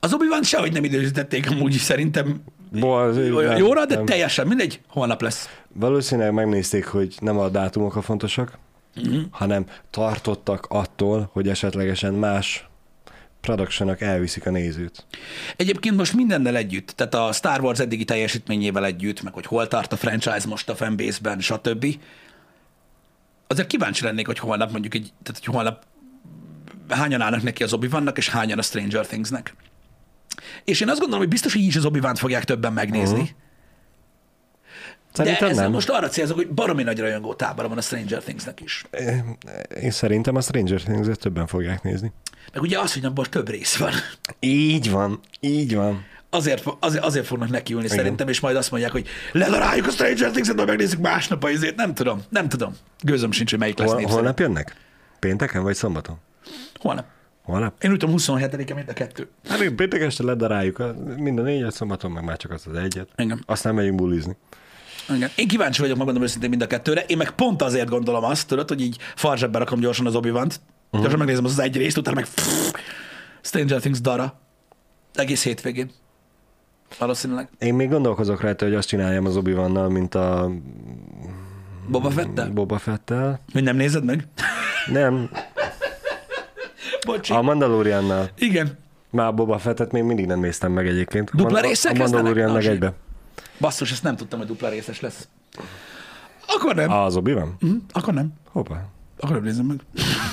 [0.00, 2.42] Az obi sehogy nem időzítették amúgy is szerintem
[2.82, 4.04] olyan nem, jóra, de nem.
[4.04, 5.48] teljesen mindegy, holnap lesz.
[5.68, 8.58] Valószínűleg megnézték, hogy nem a dátumok a fontosak,
[9.30, 12.68] Hanem tartottak attól, hogy esetlegesen más
[13.40, 15.06] productionok elviszik a nézőt.
[15.56, 19.92] Egyébként most mindennel együtt, tehát a Star Wars eddigi teljesítményével együtt, meg hogy hol tart
[19.92, 21.86] a franchise most a fanbase-ben, stb.
[23.46, 25.84] Azért kíváncsi lennék, hogy holnap mondjuk egy, tehát hogy holnap
[26.88, 29.54] hányan állnak neki az obi vannak és hányan a Stranger Things-nek.
[30.64, 33.20] És én azt gondolom, hogy biztos, hogy így is az obi fogják többen megnézni.
[33.20, 33.36] Uh-huh.
[35.14, 35.72] De Szerintem ezzel nem.
[35.72, 38.84] most arra célzok, hogy baromi nagy rajongó tábora van a Stranger Things-nek is.
[39.82, 42.12] Én szerintem a Stranger things többen fogják nézni.
[42.52, 43.92] Meg ugye az, hogy abból több rész van.
[44.40, 46.04] Így van, így van.
[46.30, 47.96] Azért, azért, azért fognak nekiülni Igen.
[47.96, 51.76] szerintem, és majd azt mondják, hogy ledaráljuk a Stranger Things-et, majd megnézzük másnap a izét.
[51.76, 52.76] Nem tudom, nem tudom.
[53.00, 54.74] Gőzöm sincs, hogy melyik lesz Hol, holnap jönnek?
[55.18, 56.16] Pénteken vagy szombaton?
[56.80, 57.04] Holnap.
[57.42, 57.82] Holnap?
[57.82, 59.28] Én úgy tudom 27-e mind a kettő.
[59.48, 63.08] Hát péntek este ledaráljuk a- mind a négyet, szombaton meg már csak azt az egyet.
[63.16, 63.42] Igen.
[63.46, 64.36] Aztán megyünk bulizni.
[65.14, 65.30] Igen.
[65.34, 67.04] Én kíváncsi vagyok, megmondom őszintén mind a kettőre.
[67.06, 70.46] Én meg pont azért gondolom azt, tudod, hogy így farzsebbe rakom gyorsan az obi wan
[70.46, 71.00] uh-huh.
[71.00, 72.74] gyorsan megnézem az, az egy részt, utána meg pff,
[73.40, 74.40] Stranger Things dara.
[75.14, 75.90] Egész hétvégén.
[76.98, 77.48] Valószínűleg.
[77.58, 79.54] Én még gondolkozok rajta, hogy azt csináljam az obi
[79.88, 80.50] mint a
[81.88, 82.50] Boba Fettel?
[82.50, 83.40] Boba Fettel.
[83.52, 84.26] Hogy nem nézed meg?
[84.86, 85.30] Nem,
[87.06, 87.32] Bocsi.
[87.32, 88.30] a Mandaloriannál.
[88.38, 88.78] Igen.
[89.10, 91.30] Már Boba Fettet még mindig nem néztem meg egyébként.
[91.34, 91.98] Dupla részek A?
[91.98, 92.70] Mandalorian meg zsír.
[92.70, 92.92] egybe.
[93.60, 95.28] Basszus, ezt nem tudtam, hogy dupla részes lesz.
[96.46, 96.90] Akkor nem.
[96.90, 97.56] Az obi van?
[97.60, 97.76] Hm?
[97.92, 98.32] Akkor nem.
[98.50, 98.84] Hoppá.
[99.20, 99.80] Akkor nem nézem meg.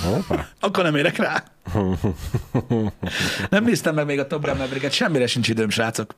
[0.04, 0.48] Hoppá.
[0.60, 1.44] Akkor nem érek rá.
[3.50, 6.16] nem néztem meg még a Top Gun Maverick-et, semmire sincs időm, srácok.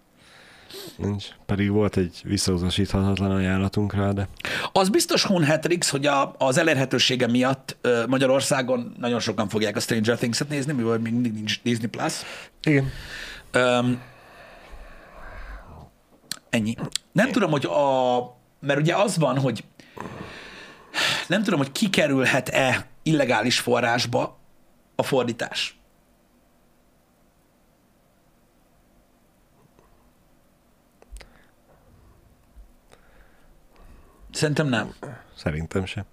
[0.96, 1.26] Nincs.
[1.46, 4.28] Pedig volt egy visszautasíthatatlan ajánlatunk rá, de
[4.72, 9.80] Az biztos Hon Hatrix, hogy a, az elérhetősége miatt ö, Magyarországon nagyon sokan fogják a
[9.80, 12.14] Stranger Things-et nézni, mivel még mindig nincs Disney Plus.
[12.64, 12.90] igen.
[13.52, 14.02] Öm,
[16.50, 16.76] ennyi.
[17.12, 18.20] Nem tudom, hogy a...
[18.60, 19.64] Mert ugye az van, hogy
[21.28, 24.38] nem tudom, hogy kikerülhet-e illegális forrásba
[24.96, 25.80] a fordítás.
[34.32, 34.94] Szerintem nem.
[35.36, 36.06] Szerintem sem.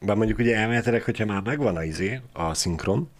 [0.00, 3.10] Bár mondjuk ugye elméletileg, hogyha már megvan a izé, a szinkron,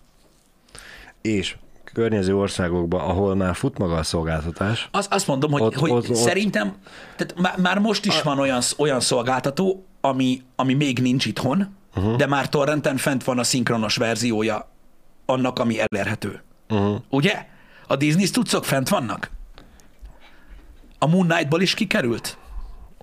[1.20, 1.57] és
[1.93, 6.09] környező országokban, ahol már fut maga a szolgáltatás, Az, azt mondom, hogy, Ott- hogy ott-
[6.09, 6.74] ott- szerintem,
[7.16, 12.16] tehát már, már most is van olyan, olyan szolgáltató, ami, ami még nincs itthon, uh-huh.
[12.16, 14.68] de már torrenten fent van a szinkronos verziója
[15.26, 16.43] annak, ami elérhető.
[16.68, 16.97] Uh-huh.
[17.09, 17.47] Ugye?
[17.86, 19.30] A Disney cuccok fent vannak?
[20.99, 22.38] A Moon Knight-ból is kikerült?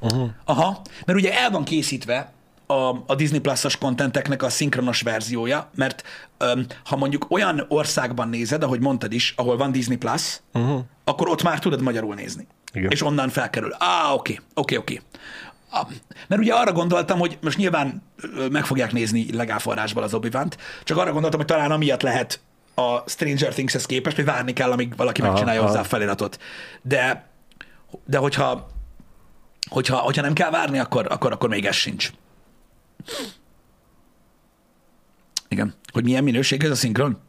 [0.01, 0.29] Uh-huh.
[0.45, 2.31] Aha, mert ugye el van készítve
[2.71, 6.03] a, a Disney Plus-os kontenteknek a szinkronos verziója, mert
[6.37, 10.79] öm, ha mondjuk olyan országban nézed, ahogy mondtad is, ahol van Disney Plus, uh-huh.
[11.03, 12.47] akkor ott már tudod magyarul nézni.
[12.73, 12.89] Igen.
[12.91, 13.75] És onnan felkerül.
[13.77, 15.01] Á, oké, oké, oké.
[16.27, 18.03] Mert ugye arra gondoltam, hogy most nyilván
[18.51, 20.29] meg fogják nézni legálforrásból az obi
[20.83, 22.39] csak arra gondoltam, hogy talán amiatt lehet
[22.75, 25.87] a Stranger Things-hez képest, hogy várni kell, amíg valaki Aha, megcsinálja hozzá a aha.
[25.87, 26.39] feliratot.
[26.81, 27.29] De,
[28.05, 28.67] de hogyha,
[29.69, 32.11] hogyha, hogyha nem kell várni, akkor, akkor, akkor még ez sincs.
[35.47, 35.73] Igen.
[35.91, 37.19] Hogy milyen minőség ez a szinkron?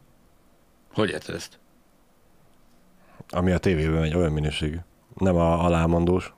[0.93, 1.59] Hogy érted ezt?
[3.33, 4.77] ami a tévében megy, olyan minőségű.
[5.17, 6.33] Nem a alámondós,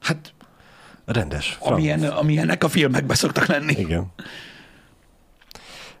[0.00, 0.34] Hát,
[1.04, 1.52] rendes.
[1.52, 1.70] franc.
[1.72, 3.72] amilyen, amilyenek a filmekben szoktak lenni.
[3.72, 4.12] Igen.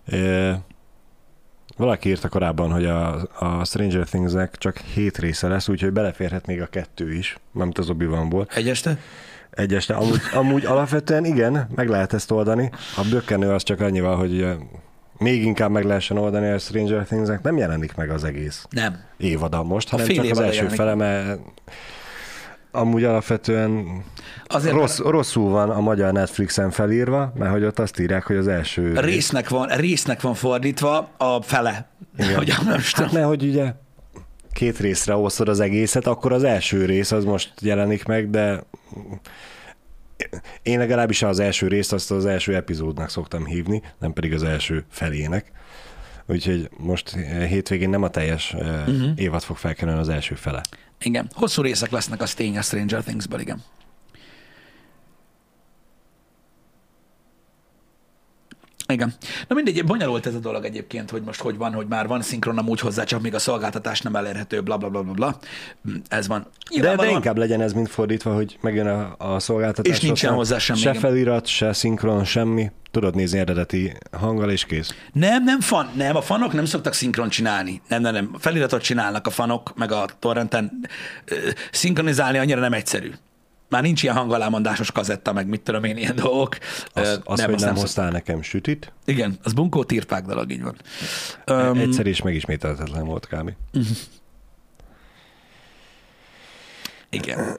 [0.06, 0.52] É,
[1.76, 6.60] valaki írta korábban, hogy a, a Stranger Things-nek csak hét része lesz, úgyhogy beleférhet még
[6.60, 8.46] a kettő is, nem az obi ból
[9.54, 9.94] Egy este?
[9.94, 10.04] Egy este.
[10.06, 12.70] Amúgy, amúgy alapvetően igen, meg lehet ezt oldani.
[12.96, 14.46] A bökkenő az csak annyival, hogy
[15.18, 19.00] még inkább meg lehessen oldani a Stranger Things-nek, nem jelenik meg az egész Nem.
[19.16, 20.76] évada most, hanem csak az első jelenik.
[20.76, 21.40] fele, mert
[22.70, 24.02] amúgy alapvetően
[24.46, 28.48] Azért rossz, rosszul van a magyar Netflixen felírva, mert hogy ott azt írják, hogy az
[28.48, 31.88] első résznek van, résznek van fordítva a fele
[32.18, 32.36] Igen.
[32.36, 33.10] Hogy nem Hát tudom.
[33.12, 33.72] mert hogy ugye
[34.54, 38.62] két részre osztod az egészet, akkor az első rész az most jelenik meg, de
[40.62, 44.84] én legalábbis az első részt azt az első epizódnak szoktam hívni, nem pedig az első
[44.90, 45.52] felének.
[46.26, 47.10] Úgyhogy most
[47.48, 49.10] hétvégén nem a teljes uh-huh.
[49.16, 50.60] évad fog felkerülni az első fele.
[51.00, 51.30] Igen.
[51.32, 53.62] Hosszú részek lesznek a tény a Stranger Things-ből, igen.
[58.94, 59.14] Igen.
[59.48, 62.58] Na mindegy, bonyolult ez a dolog egyébként, hogy most hogy van, hogy már van szinkron
[62.58, 65.38] amúgy hozzá, csak még a szolgáltatás nem elérhető, bla bla bla bla bla.
[66.08, 66.46] Ez van.
[66.80, 69.96] De, de inkább legyen ez, mint fordítva, hogy megjön a, a szolgáltatás.
[69.96, 71.00] És nincsen aztán hozzá semmi, Se igen.
[71.00, 72.70] felirat, se szinkron, semmi.
[72.90, 74.94] Tudod nézni eredeti hanggal, és kész.
[75.12, 77.80] Nem, nem fan, nem, a fanok nem szoktak szinkron csinálni.
[77.88, 78.34] Nem, nem, nem.
[78.38, 80.86] Feliratot csinálnak a fanok, meg a torrenten.
[81.70, 83.10] Szinkronizálni annyira nem egyszerű.
[83.68, 86.58] Már nincs ilyen hangalámondásos kazetta, meg mit tudom én, ilyen dolgok.
[86.92, 90.50] Az, az hogy nem, azt nem szok- hoztál nekem sütit, Igen, az bunkó tirpák dolog,
[90.52, 90.76] így van.
[91.70, 93.52] um, egyszer is megismételhetetlen volt kb.
[97.10, 97.56] igen.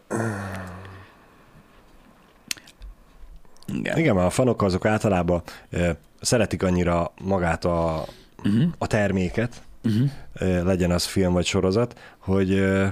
[3.67, 3.97] Igen.
[3.97, 5.89] Igen, mert a fanok azok általában ö,
[6.21, 8.05] szeretik annyira magát a,
[8.43, 8.63] uh-huh.
[8.77, 10.09] a terméket, Uh-huh.
[10.33, 12.87] ö, legyen az film vagy sorozat, hogy ö,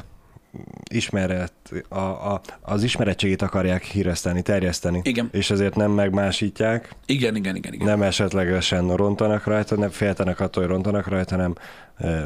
[0.92, 1.54] ismeret,
[1.90, 5.00] a, a, az ismerettségét akarják híreszteni, terjeszteni.
[5.04, 5.30] Igen.
[5.32, 7.88] És ezért nem megmásítják, Igen, igen, igen, igen.
[7.88, 11.56] nem esetlegesen rontanak rajta, nem féltenek attól, hogy rontanak rajta, hanem
[11.98, 12.26] ö,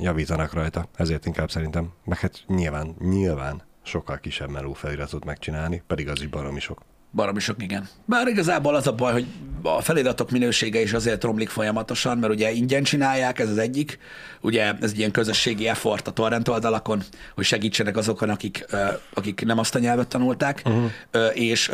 [0.00, 0.88] javítanak rajta.
[0.96, 1.92] Ezért inkább szerintem.
[2.04, 6.82] Meg hát nyilván, nyilván sokkal kisebb meló feliratot megcsinálni, pedig az is baromi sok.
[7.16, 7.88] Baromi sok, igen.
[8.04, 9.26] Bár igazából az a baj, hogy
[9.62, 13.98] a feliratok minősége is azért romlik folyamatosan, mert ugye ingyen csinálják, ez az egyik.
[14.40, 17.02] Ugye ez egy ilyen közösségi effort a torrent oldalakon,
[17.34, 18.66] hogy segítsenek azokon, akik,
[19.14, 20.90] akik nem azt a nyelvet tanulták, uh-huh.
[21.32, 21.70] és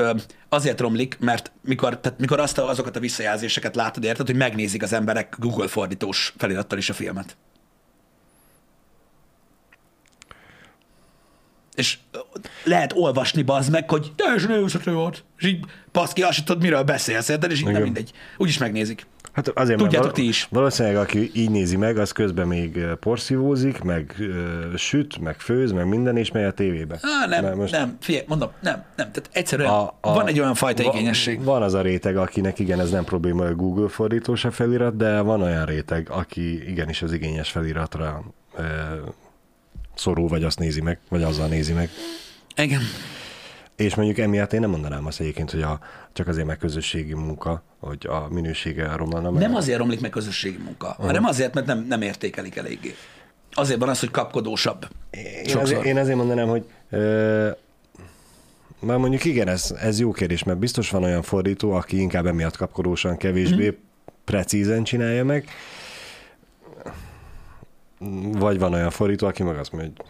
[0.49, 4.83] azért romlik, mert mikor, tehát mikor azt a, azokat a visszajelzéseket látod, érted, hogy megnézik
[4.83, 7.37] az emberek Google fordítós felirattal is a filmet.
[11.75, 11.99] És
[12.65, 17.29] lehet olvasni bazd meg, hogy teljesen élvezhető volt, és így paszki, azt tudod, miről beszélsz,
[17.29, 17.51] érted?
[17.51, 17.85] és így nem Igen.
[17.85, 18.11] mindegy.
[18.37, 19.07] Úgyis megnézik.
[19.33, 20.47] Hát azért, Tudjátok mert ti is.
[20.51, 25.87] valószínűleg aki így nézi meg, az közben még porszívózik, meg ö, süt, meg főz, meg
[25.89, 26.99] minden, és megy a tévébe.
[27.03, 27.73] Á, nem, Mert most...
[27.73, 31.45] nem, figyelj, mondom, nem, nem, tehát egyszerűen a, a, van egy olyan fajta va- igényesség.
[31.45, 35.21] Van az a réteg, akinek igen, ez nem probléma, hogy Google fordítós a felirat, de
[35.21, 38.23] van olyan réteg, aki igenis az igényes feliratra
[38.57, 38.63] ö,
[39.95, 41.91] szorul, vagy azt nézi meg, vagy azzal nézi meg.
[42.57, 42.81] Igen.
[43.77, 45.81] És mondjuk emiatt én nem mondanám azt egyébként, hogy a,
[46.13, 49.43] csak azért meg közösségi munka, hogy a minősége romlana meg.
[49.43, 51.07] Nem azért romlik meg közösségi munka, uh-huh.
[51.07, 52.95] hanem azért, mert nem, nem értékelik eléggé.
[53.53, 54.89] Azért van az, hogy kapkodósabb.
[55.11, 55.63] Én, Sokszor.
[55.63, 57.51] azért, én azért mondanám, hogy ö,
[58.79, 62.57] már mondjuk igen, ez, ez jó kérdés, mert biztos van olyan fordító, aki inkább emiatt
[62.57, 63.75] kapkodósan, kevésbé mm.
[64.25, 65.49] precízen csinálja meg,
[68.33, 70.07] vagy van olyan fordító, aki meg azt mondja, hogy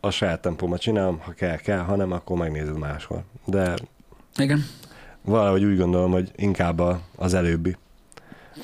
[0.00, 3.24] a saját tempómat csinálom, ha kell, kell, ha nem, akkor megnézed máshol.
[3.44, 3.74] De
[4.36, 4.64] Igen.
[5.24, 7.76] valahogy úgy gondolom, hogy inkább a- az előbbi.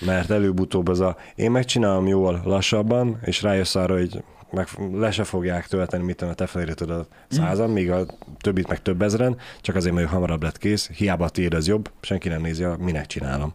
[0.01, 5.25] Mert előbb-utóbb az a, én megcsinálom jól lassabban, és rájössz arra, hogy meg, le se
[5.25, 8.07] fogják tölteni, mit a te feliratod a százan, míg a
[8.41, 12.29] többit meg több ezeren, csak azért, mert hamarabb lett kész, hiába tiéd az jobb, senki
[12.29, 13.55] nem nézi, minek csinálom.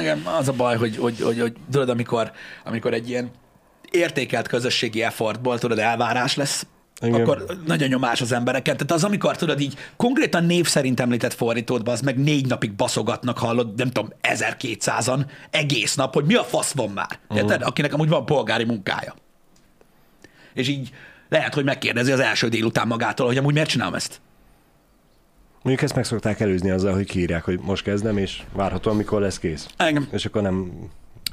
[0.00, 2.30] Igen, az a baj, hogy, hogy, hogy, hogy tudod, amikor,
[2.64, 3.30] amikor egy ilyen
[3.92, 6.66] értékelt közösségi effortból, tudod, elvárás lesz,
[7.00, 7.20] Igen.
[7.20, 8.76] akkor nagy a nyomás az embereken.
[8.76, 13.38] Tehát az, amikor tudod így konkrétan név szerint említett fordítót, az meg négy napig baszogatnak,
[13.38, 17.18] hallod, nem tudom, 1200-an egész nap, hogy mi a fasz van már.
[17.34, 17.62] Érted?
[17.62, 19.14] Akinek amúgy van polgári munkája.
[20.54, 20.90] És így
[21.28, 24.20] lehet, hogy megkérdezi az első délután magától, hogy amúgy miért csinálom ezt.
[25.62, 29.38] Mondjuk ezt meg szokták előzni azzal, hogy kiírják, hogy most kezdem, és várható, amikor lesz
[29.38, 29.68] kész.
[29.88, 30.08] Igen.
[30.10, 30.72] És akkor nem...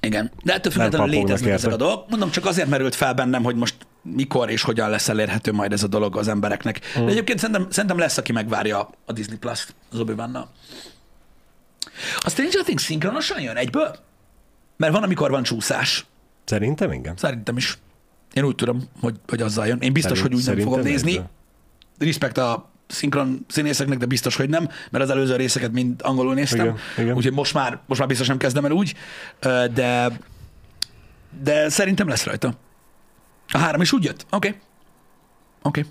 [0.02, 1.86] Igen, de ettől függetlenül léteznek ezek a érte.
[1.86, 2.10] dolgok.
[2.10, 5.84] Mondom, csak azért merült fel bennem, hogy most mikor és hogyan lesz elérhető majd ez
[5.84, 6.86] a dolog az embereknek.
[6.94, 7.06] Hmm.
[7.06, 10.14] De egyébként szerintem, szerintem lesz, aki megvárja a Disney Plus-t az obi
[12.20, 13.96] A Stranger Things szinkronosan jön egyből?
[14.78, 16.06] Mert van, amikor van csúszás.
[16.46, 17.18] Szerintem igen.
[17.18, 17.78] Szerintem is.
[18.34, 19.80] Én úgy tudom, hogy, hogy azzal jön.
[19.80, 21.30] Én biztos, Szerint- hogy úgy nem fogom szerintem nézni.
[21.98, 26.66] Respekt a szinkron színészeknek, de biztos, hogy nem, mert az előző részeket mind angolul néztem.
[26.66, 27.16] Igen, igen.
[27.16, 28.96] Úgyhogy most már, most már biztos nem kezdem el úgy,
[29.74, 30.12] de,
[31.42, 32.54] de szerintem lesz rajta.
[33.52, 34.26] A három is úgy jött?
[34.32, 34.48] Oké.
[34.48, 34.60] Okay.
[35.62, 35.86] Oké.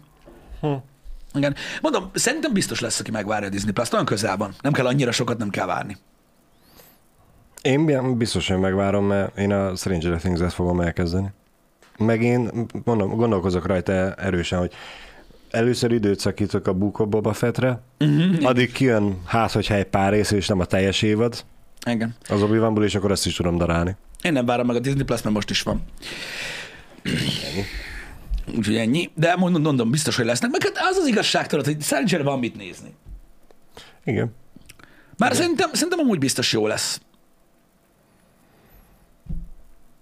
[0.61, 0.72] Okay.
[0.72, 0.78] Hm.
[1.34, 1.55] Igen.
[1.82, 3.92] Mondom, szerintem biztos lesz, aki megvárja a Disney Plus-t.
[3.92, 4.55] Olyan közel van.
[4.61, 5.96] Nem kell annyira sokat, nem kell várni.
[7.62, 11.32] Én bi- biztos, hogy megvárom, mert én a Stranger Things-et fogom elkezdeni.
[11.99, 14.72] Meg én mondom, gondolkozok rajta erősen, hogy
[15.51, 18.49] először időt szakítok a Book of Boba Fettre, uh-huh.
[18.49, 21.44] addig kijön hát, hogyha egy pár rész, és nem a teljes évad
[21.86, 22.14] Igen.
[22.28, 23.96] az obi és akkor azt is tudom darálni.
[24.22, 25.82] Én nem várom meg a Disney Plus, mert most is van.
[28.57, 29.11] Úgyhogy ennyi.
[29.14, 30.51] De mondom, mondom, biztos, hogy lesznek.
[30.51, 32.94] Meg hát az az igazság, tudod, hogy szerencsére van mit nézni.
[34.05, 34.34] Igen.
[35.16, 37.01] Bár szerintem, szerintem amúgy biztos jó lesz.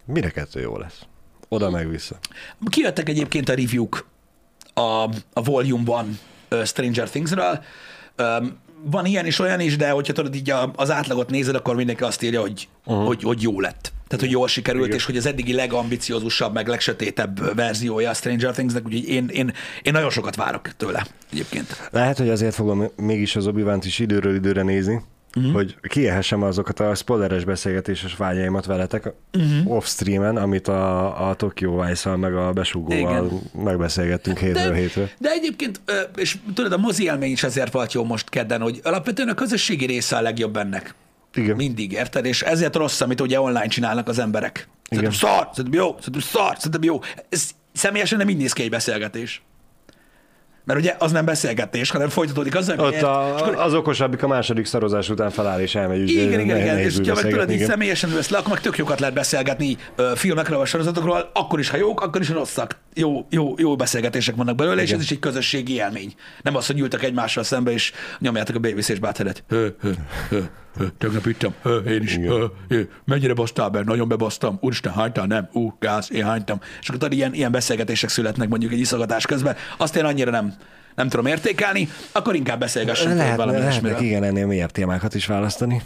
[0.04, 1.00] Mire kettő jó lesz?
[1.48, 2.18] Oda meg vissza.
[2.66, 4.06] Kijöttek egyébként a review-k
[4.80, 5.02] a,
[5.32, 6.06] a Volume 1
[6.50, 7.64] uh, Stranger Things-ről.
[8.82, 12.02] Van ilyen is, olyan is, de hogyha tudod így a- az átlagot nézed, akkor mindenki
[12.02, 13.06] azt írja, hogy, uh-huh.
[13.06, 13.92] hogy, hogy jó lett.
[14.08, 14.96] Tehát, hogy jól sikerült, Igen.
[14.96, 19.52] és hogy az eddigi legambiciózusabb, meg legsötétebb verziója a Stranger Things-nek, úgyhogy én, én,
[19.82, 21.88] én nagyon sokat várok tőle egyébként.
[21.90, 25.02] Lehet, hogy azért fogom mégis az obi is időről időre nézni,
[25.36, 25.52] uh-huh.
[25.52, 29.74] hogy kiehessem azokat a spoileres beszélgetéses vágyaimat veletek uh-huh.
[29.74, 33.30] off-streamen, amit a, a Tokyo vice meg a besugóval
[33.64, 35.10] megbeszélgettünk hétről hétre.
[35.18, 35.80] de egyébként,
[36.16, 39.86] és tudod, a mozi élmény is ezért volt jó most kedden, hogy alapvetően a közösségi
[39.86, 40.94] része a legjobb ennek.
[41.34, 41.56] Igen.
[41.56, 42.24] Mindig, érted?
[42.24, 44.68] És ezért rossz, amit ugye online csinálnak az emberek.
[44.88, 45.30] Szerintem Igen.
[45.30, 47.00] szar, szerintem jó, szerintem szar, szerintem jó.
[47.28, 49.42] Ez személyesen nem így néz ki egy beszélgetés.
[50.66, 54.26] Mert ugye az nem beszélgetés, hanem folytatódik hogy Ott és akkor- a, az okosabbik a
[54.26, 56.10] második szarozás után feláll és elmegy.
[56.10, 59.00] igen, igen, igen, és ha meg tudod, így személyesen ülsz le, akkor meg tök jókat
[59.00, 62.76] lehet beszélgetni ö, filmekről, vagy sorozatokról, akkor is, ha jók, akkor is, rosszak.
[62.98, 64.98] Jó, jó, jó beszélgetések vannak belőle, és Igen.
[64.98, 66.14] ez is egy közösségi élmény.
[66.42, 68.98] Nem az, hogy ültek egymással szembe, és nyomjátok a Babyface és
[69.48, 69.68] hö,
[70.98, 75.48] tegnap ittam, hö, én is, hö, hö, mennyire basztál be, nagyon bebasztam, úristen, hánytál, nem,
[75.52, 76.60] ú, gáz, én hánytam.
[76.80, 80.54] És akkor ilyen, ilyen beszélgetések születnek mondjuk egy iszogatás közben, azt én annyira nem,
[80.94, 84.08] nem tudom értékelni, akkor inkább beszélgessünk Lehet, valami lehetnek ilyesmiről.
[84.08, 85.82] igen ennél mélyebb témákat is választani.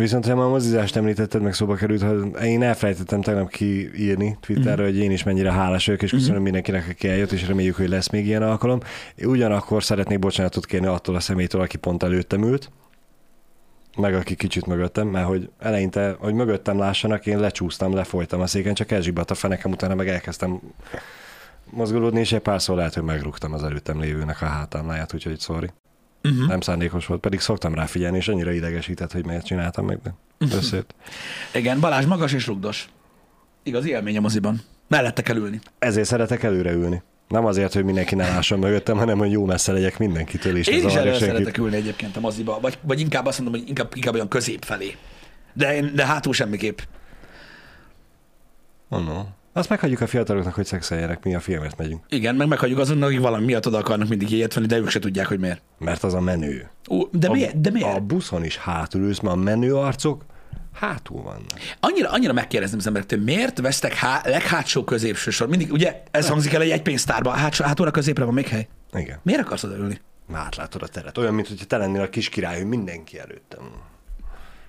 [0.00, 4.82] Viszont, ha már a mozizást említetted, meg szóba került, hogy én elfelejtettem tegnap kiírni Twitterre,
[4.82, 4.84] Mhm.
[4.84, 8.08] hogy én is mennyire hálás vagyok, és köszönöm mindenkinek, aki eljött, és reméljük, hogy lesz
[8.08, 8.80] még ilyen alkalom.
[9.24, 12.70] Ugyanakkor szeretnék bocsánatot kérni attól a személytől, aki pont előttem ült,
[13.96, 18.74] meg aki kicsit mögöttem, mert hogy eleinte, hogy mögöttem lássanak, én lecsúsztam, lefolytam a széken,
[18.74, 20.60] csak elzsibbadt a fenekem, utána meg elkezdtem
[21.70, 25.70] mozgolódni, és egy párszor lehet, hogy megrúgtam az előttem lévőnek a hátámláját, úgyhogy sorry.
[26.24, 26.46] Uh-huh.
[26.46, 30.14] Nem szándékos volt, pedig szoktam rá figyelni, és annyira idegesített, hogy miért csináltam meg, de
[30.56, 30.94] összejött.
[31.54, 32.88] Igen, Balázs magas és rugdos.
[33.62, 34.60] Igazi élmény a moziban.
[34.88, 35.60] Mellette kell ülni.
[35.78, 37.02] Ezért szeretek előre ülni.
[37.28, 40.86] Nem azért, hogy mindenki ne lásson mögöttem, hanem hogy jó messze legyek mindenkitől, és Én
[40.86, 41.36] is előre senkit.
[41.36, 44.64] szeretek ülni egyébként a moziba, vagy, vagy inkább azt mondom, hogy inkább, inkább olyan közép
[44.64, 44.96] felé.
[45.52, 46.78] De, én, de hátul semmiképp.
[48.88, 49.22] Oh, no.
[49.60, 52.04] Azt meghagyjuk a fiataloknak, hogy szexeljenek, mi a filmet megyünk.
[52.08, 54.98] Igen, meg meghagyjuk azonnak, akik valami miatt oda akarnak mindig jegyet venni, de ők se
[54.98, 55.62] tudják, hogy miért.
[55.78, 56.70] Mert az a menő.
[56.90, 57.60] Ó, de a, miért?
[57.60, 57.96] De miért?
[57.96, 60.24] A buszon is hátul ülsz, mert a menő arcok
[60.72, 61.46] hátul vannak.
[61.80, 65.48] Annyira, annyira megkérdezném az emberektől, miért vesztek há, leghátsó középső sor?
[65.48, 68.68] Mindig, ugye ez hangzik el egy egypénztárban, hátsó, hátulra középre van még hely.
[68.92, 69.18] Igen.
[69.22, 70.00] Miért akarsz oda ülni?
[70.26, 71.18] Már átlátod a teret.
[71.18, 73.62] Olyan, mint hogyha te lennél a kis király, hogy mindenki előttem.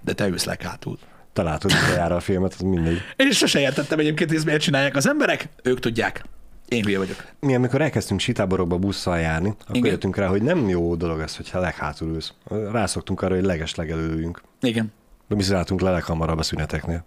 [0.02, 0.98] De te ülsz leghátul.
[1.34, 2.98] Látod utoljára a filmet, az mindegy.
[3.16, 5.50] Én sose értettem egyébként, hogy ezt miért csinálják az emberek.
[5.64, 6.24] Ők tudják.
[6.68, 7.26] Én hülye vagyok.
[7.40, 9.92] Mi, amikor elkezdtünk sitáborokba busszal járni, akkor Igen.
[9.92, 12.34] Jöttünk rá, hogy nem jó dolog ez, hogyha leghátul ülsz.
[12.72, 14.42] Rászoktunk arra, hogy leges legelőjünk.
[14.62, 14.92] Igen.
[15.28, 17.06] De mi szálltunk le leghamarabb a szüneteknél.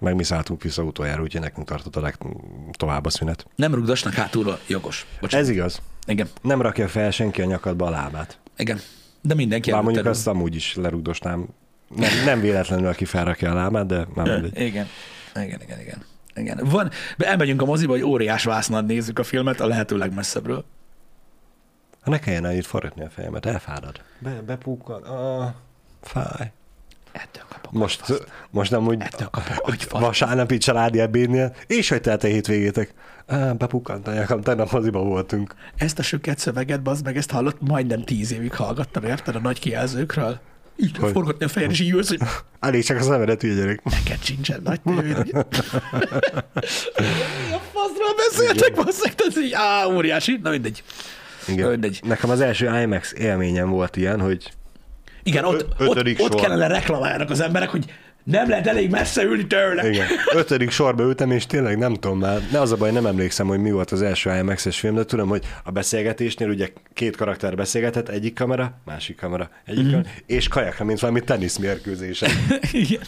[0.00, 3.46] Meg mi szálltunk vissza utoljára, úgyhogy nekünk tartott a legtovább a szünet.
[3.56, 4.58] Nem rugdosnak hátulról.
[4.66, 5.06] Jogos.
[5.20, 5.46] Bocsánat.
[5.46, 5.80] Ez igaz.
[6.06, 6.28] Igen.
[6.42, 8.38] Nem rakja fel senki a nyakadba a lábát.
[8.56, 8.80] Igen.
[9.22, 10.10] De mindenki Bár mondjuk ül.
[10.10, 11.46] azt amúgy is lerugdosnám.
[11.96, 14.60] Nem, nem véletlenül, aki felrakja a lábát, de már mindegy.
[14.60, 14.86] Igen.
[15.34, 16.04] Igen, igen, igen.
[16.34, 16.60] igen.
[16.62, 20.64] Van, elmegyünk a moziba, hogy óriás vásznat nézzük a filmet a lehető legmesszebbről.
[22.00, 24.00] Ha ne kelljen annyit forgatni a fejemet, elfárad.
[24.18, 25.02] Be, bepukkan.
[25.02, 25.48] Ah,
[26.02, 26.52] fáj.
[27.12, 27.72] Ettől kapok.
[27.72, 30.04] Most, most kapok agyfaszt.
[30.04, 32.94] vasárnapi családi ebédnél, és hogy telt a hétvégétek.
[33.26, 35.54] Á, bepukkant a nyakam, tegnap moziba voltunk.
[35.76, 39.58] Ezt a süket szöveget, bazd meg, ezt hallott, majdnem tíz évig hallgattam, érted a nagy
[39.58, 40.40] kijelzőkről?
[40.80, 41.12] Így Hogy?
[41.12, 42.20] forgatni a fejed, és így ülsz, hogy
[42.60, 43.82] Elég csak a szemedet, hülye gyerek.
[43.84, 45.16] neked sincsen nagy tévéd.
[47.56, 50.82] a faszról beszéltek, meg, tehát így, á, óriási, na mindegy.
[51.46, 51.70] Igen.
[51.70, 52.00] Mindegy.
[52.04, 54.52] Nekem az első IMAX élményem volt ilyen, hogy
[55.22, 57.84] Igen, ott, ott, ott kellene reklamálnak az emberek, hogy
[58.30, 59.88] nem lehet elég messze ülni tőle.
[59.88, 63.46] igen, ötödik sorba ültem, és tényleg nem tudom már, ne az a baj, nem emlékszem,
[63.46, 67.56] hogy mi volt az első IMAX-es film, de tudom, hogy a beszélgetésnél ugye két karakter
[67.56, 69.90] beszélgetett, egyik kamera, másik kamera, egyik mm-hmm.
[69.90, 72.30] kamera, és kajakra, mint valami teniszmérkőzésen.
[72.72, 73.02] Igen.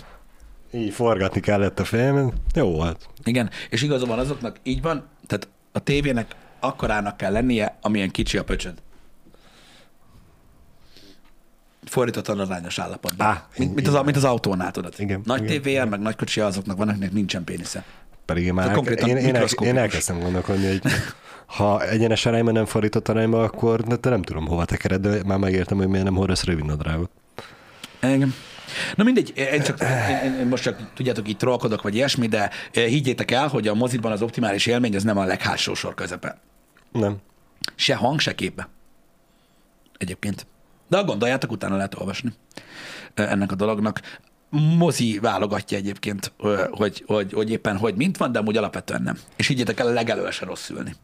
[0.73, 2.33] Így forgatni kellett a fejemen.
[2.55, 3.07] Jó volt.
[3.25, 8.39] Igen, és igaza van azoknak, így van, tehát a tévének akkorának kell lennie, amilyen kicsi
[8.39, 8.75] a pöcsöd.
[11.91, 13.27] Fordítottan arányos állapotban.
[13.27, 14.95] Á, mint, mint, az, mint az autónál, tudod.
[14.97, 15.51] Igen, Nagy igen.
[15.51, 17.85] tévéjel, meg nagy kocsi azoknak van, akiknek nincsen pénisze.
[18.25, 20.83] Pedig már konkrétan én, én, el, én elkezdtem gondolkodni, hogy
[21.57, 25.39] ha egyenes arányban nem fordított arányba, akkor de te nem tudom hova tekered, de már
[25.39, 27.11] megértem, hogy miért nem hordasz rövid nadrágot.
[28.03, 28.35] Igen.
[28.95, 29.81] Na mindegy, én, csak,
[30.25, 33.75] én, én most csak tudjátok, így trollkodok, vagy ilyesmi, de eh, higgyétek el, hogy a
[33.75, 36.41] moziban az optimális élmény, ez nem a leghásó sor közepe.
[36.93, 37.17] Nem.
[37.75, 38.69] Se hang, se képbe.
[39.99, 40.47] Egyébként.
[40.91, 42.33] De ha gondoljátok, utána lehet olvasni
[43.15, 44.01] ennek a dolognak.
[44.51, 46.33] Mozi válogatja egyébként,
[46.71, 49.19] hogy, hogy, hogy éppen hogy mint van, de amúgy alapvetően nem.
[49.37, 50.95] És higgyétek el, a legelőre se rossz ülni.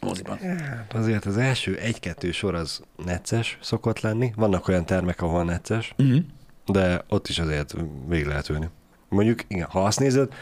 [0.00, 0.38] A moziban.
[0.38, 4.32] Hát azért az első egy-kettő sor az necces szokott lenni.
[4.36, 6.18] Vannak olyan termek, ahol necces, Uh-huh.
[6.66, 7.74] de ott is azért
[8.06, 8.68] végig lehet ülni.
[9.08, 10.32] Mondjuk, igen, ha azt nézed,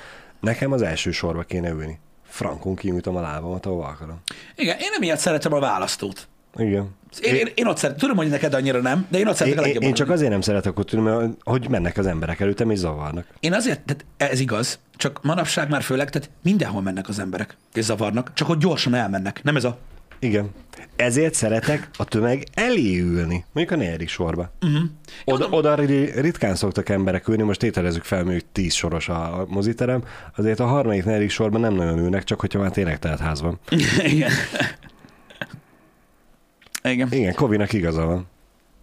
[0.40, 1.98] nekem az első sorba kéne ülni.
[2.22, 4.20] Frankon kinyújtom a lábamat, ahol akarom.
[4.56, 6.28] Igen, én nem ilyet szeretem a választót.
[6.56, 6.94] Igen.
[7.20, 9.58] Én, én, én ott szeretem, tudom, hogy neked annyira nem, de én ott szeretek Én,
[9.58, 9.88] a legjobban.
[9.88, 13.26] én csak azért nem szeretek ott ülni, mert hogy mennek az emberek előttem, és zavarnak.
[13.40, 17.84] Én azért, tehát ez igaz, csak manapság már főleg, tehát mindenhol mennek az emberek, és
[17.84, 19.42] zavarnak, csak hogy gyorsan elmennek.
[19.42, 19.78] Nem ez a...
[20.18, 20.50] Igen.
[20.96, 24.50] Ezért szeretek a tömeg elé ülni, mondjuk a negyedik sorba.
[24.62, 24.82] Uh-huh.
[25.24, 30.04] Oda, oda ri- ritkán szoktak emberek ülni, most tételezzük fel, mondjuk tíz soros a moziterem,
[30.36, 33.58] azért a harmadik, negyedik sorban nem nagyon ülnek, csak hogyha már tényleg telt ház van.
[34.14, 34.30] Igen.
[36.88, 37.12] Igen.
[37.12, 38.26] Igen, Kovinak igaza van.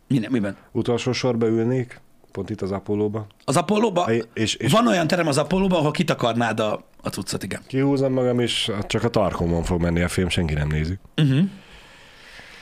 [0.08, 0.56] Minden, miben?
[0.72, 2.00] Utolsó sorba ülnék,
[2.32, 3.28] pont itt az Apollóba.
[3.46, 7.62] Az Apollóba, És- és- van olyan terem az Apollóba, ahol kitakarnád a, a cuccot, igen.
[7.68, 11.00] Kihúzom magam, és csak a tarkomon fog menni a film, senki nem nézi.
[11.18, 11.40] Uh-huh.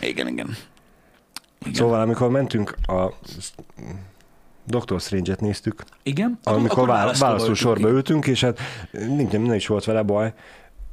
[0.02, 0.56] Igen, igen.
[1.62, 1.74] Igen.
[1.74, 3.14] Szóval amikor mentünk a
[4.66, 6.40] Doctor Strange-et néztük, igen?
[6.44, 7.92] amikor vá- választó sorba igen.
[7.94, 8.60] ültünk, és hát
[8.92, 10.34] nincs, nem is volt vele baj,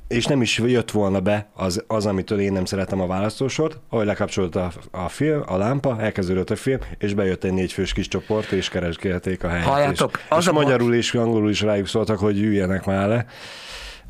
[0.09, 4.07] és nem is jött volna be az, az amitől én nem szeretem a választósort, ahogy
[4.07, 8.53] lekapcsolt a, a film, a lámpa, elkezdődött a film, és bejött egy négyfős kis csoport,
[8.53, 9.67] és keresgélték a helyet.
[9.67, 13.27] Halljátok, és, az és a magyarul és angolul is rájuk szóltak, hogy üljenek már le.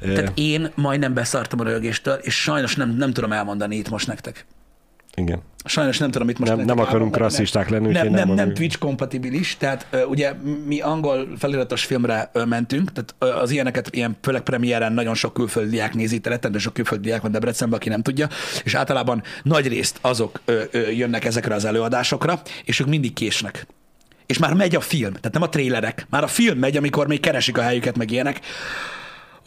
[0.01, 4.47] Tehát én majdnem beszartam a rögéstől, és sajnos nem, nem tudom elmondani itt most nektek.
[5.15, 5.43] Igen.
[5.67, 8.55] Sajnos nem tudom itt most Nem- nem akarunk rasszisták lenni, Nem, nem, nem nem.
[8.55, 10.33] Twitch kompatibilis, tehát ö, ugye
[10.67, 15.33] mi angol feliratos filmre ö, mentünk, tehát ö, az ilyeneket ilyen főleg premiéren nagyon sok
[15.33, 18.29] külföldi diák nézi, rettentő sok külföldi diák van Debrecenben, aki nem tudja,
[18.65, 23.67] és általában nagy részt azok ö, ö, jönnek ezekre az előadásokra, és ők mindig késnek.
[24.27, 27.21] És már megy a film, tehát nem a trélerek, már a film megy, amikor még
[27.21, 28.41] keresik a helyüket, meg ilyenek.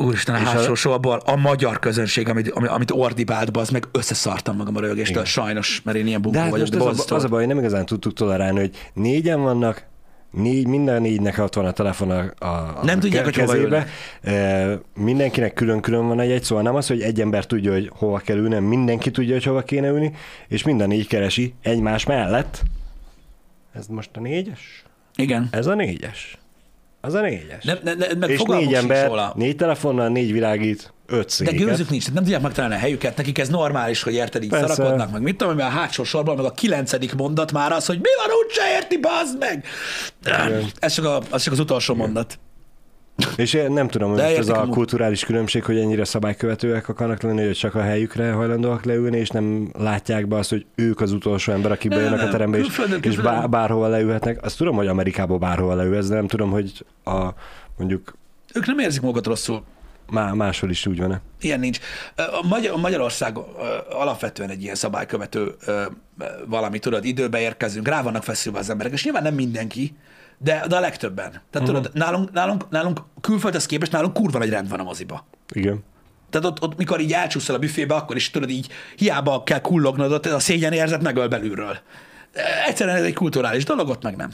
[0.01, 4.75] Úristen, a hátsó sorban a magyar közönség, amit, ami- amit ordibált, az meg összeszartam magam
[4.75, 6.67] a rögéstől, sajnos, mert én ilyen De bunkó hát vagyok.
[6.67, 9.87] De az, a, az a baj, hogy nem igazán tudtuk tolerálni, hogy négyen vannak,
[10.31, 13.83] négy, minden négynek ott van a telefon a, a Nem a tudják, hogy hova.
[14.21, 18.37] E, mindenkinek külön-külön van egy-egy, szóval nem az, hogy egy ember tudja, hogy hova kell
[18.37, 20.13] ülni, mindenki tudja, hogy hova kéne ülni,
[20.47, 22.63] és minden négy keresi egymás mellett.
[23.73, 24.83] Ez most a négyes?
[25.15, 25.47] Igen.
[25.51, 26.37] Ez a négyes.
[27.01, 27.63] Az a négyes.
[27.63, 29.33] Ne, ne, ne, meg és négy ember, róla.
[29.35, 31.55] négy telefonnal, négy világít, öt De széket.
[31.55, 34.73] gőzük nincs, nem tudják megtalálni a helyüket, nekik ez normális, hogy érted, így Persze.
[34.73, 37.97] szarakodnak, meg mit tudom, mert a hátsó sorban, meg a kilencedik mondat már az, hogy
[37.97, 39.65] mi van, úgyse érti, bazd meg!
[40.79, 42.39] Ez csak, a, az csak az utolsó mondat.
[43.35, 47.55] És én nem tudom, hogy ez a kulturális különbség, hogy ennyire szabálykövetőek akarnak lenni, hogy
[47.55, 51.71] csak a helyükre hajlandóak leülni, és nem látják be azt, hogy ők az utolsó ember,
[51.71, 54.45] akik bejönnek a terembe, és, és bár, bárhova leülhetnek.
[54.45, 57.27] Azt tudom, hogy Amerikában bárhova leülhetsz, de nem tudom, hogy a,
[57.77, 58.17] mondjuk
[58.53, 59.63] Ők nem érzik magukat rosszul.
[60.11, 61.21] má, máshol is úgy van-e.
[61.41, 61.79] Ilyen nincs.
[62.15, 63.37] A Magyar, a Magyarország
[63.89, 65.55] alapvetően egy ilyen szabálykövető
[66.45, 69.95] valami, tudod, időbe érkezünk, rá vannak feszülve az emberek, és nyilván nem mindenki,
[70.41, 71.29] de, de a legtöbben.
[71.49, 71.75] Tehát Mhm.
[71.77, 75.27] tudod, nálunk, nálunk, nálunk külföldhez képest nálunk kurva nagy rend van a moziba.
[75.53, 75.83] Igen.
[76.29, 80.11] Tehát ott, ott, mikor így elcsúszol a büfébe, akkor is tudod, így hiába kell kullognod,
[80.11, 81.77] ott a szégyen érzet megöl belülről.
[82.67, 84.33] Egyszerűen ez egy kulturális dolog, ott meg nem.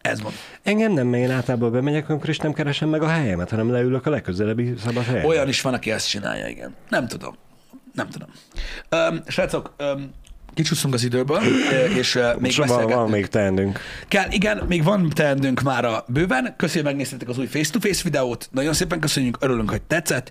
[0.00, 0.32] Ez van.
[0.62, 4.06] Engem nem, mert én általában bemegyek, amikor is nem keresem meg a helyemet, hanem leülök
[4.06, 5.24] a legközelebbi szabad helyen.
[5.24, 6.74] Olyan is van, aki ezt csinálja, igen.
[6.88, 7.36] Nem tudom.
[7.94, 8.28] Nem tudom.
[8.88, 10.10] Öm, srácok, öm,
[10.54, 11.40] kicsúszunk az időből,
[11.96, 13.08] és még Szóval van, beszélgetünk.
[13.10, 13.80] még teendünk.
[14.08, 16.54] Kell, igen, még van teendünk már a bőven.
[16.56, 18.48] Köszönjük, megnéztétek az új face-to-face videót.
[18.52, 20.30] Nagyon szépen köszönjük, örülünk, hogy tetszett.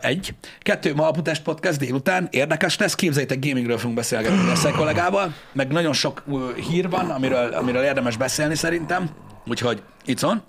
[0.00, 0.34] Egy.
[0.60, 2.28] Kettő, ma Alputest Podcast délután.
[2.30, 5.34] Érdekes lesz, képzeljétek, gamingről fogunk beszélgetni a kollégával.
[5.52, 6.24] Meg nagyon sok
[6.70, 9.10] hír van, amiről, amiről érdemes beszélni szerintem.
[9.46, 10.42] Úgyhogy itt van.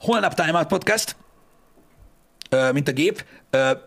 [0.00, 1.16] Holnap Time Out Podcast,
[2.72, 3.24] mint a gép.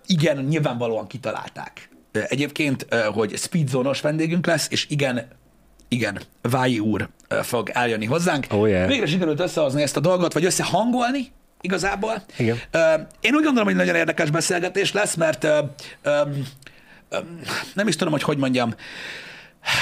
[0.06, 1.90] Igen, nyilvánvalóan kitalálták.
[2.14, 5.28] Egyébként, hogy speedzónos vendégünk lesz, és igen,
[5.88, 7.09] igen, Vái úr
[7.41, 8.45] fog eljönni hozzánk.
[8.49, 8.88] Oh, yeah.
[8.88, 12.24] Végre sikerült összehozni ezt a dolgot, vagy összehangolni igazából.
[12.38, 12.57] Igen.
[13.20, 15.47] Én úgy gondolom, hogy nagyon érdekes beszélgetés lesz, mert
[17.74, 18.76] nem is tudom, hogy hogy mondjam,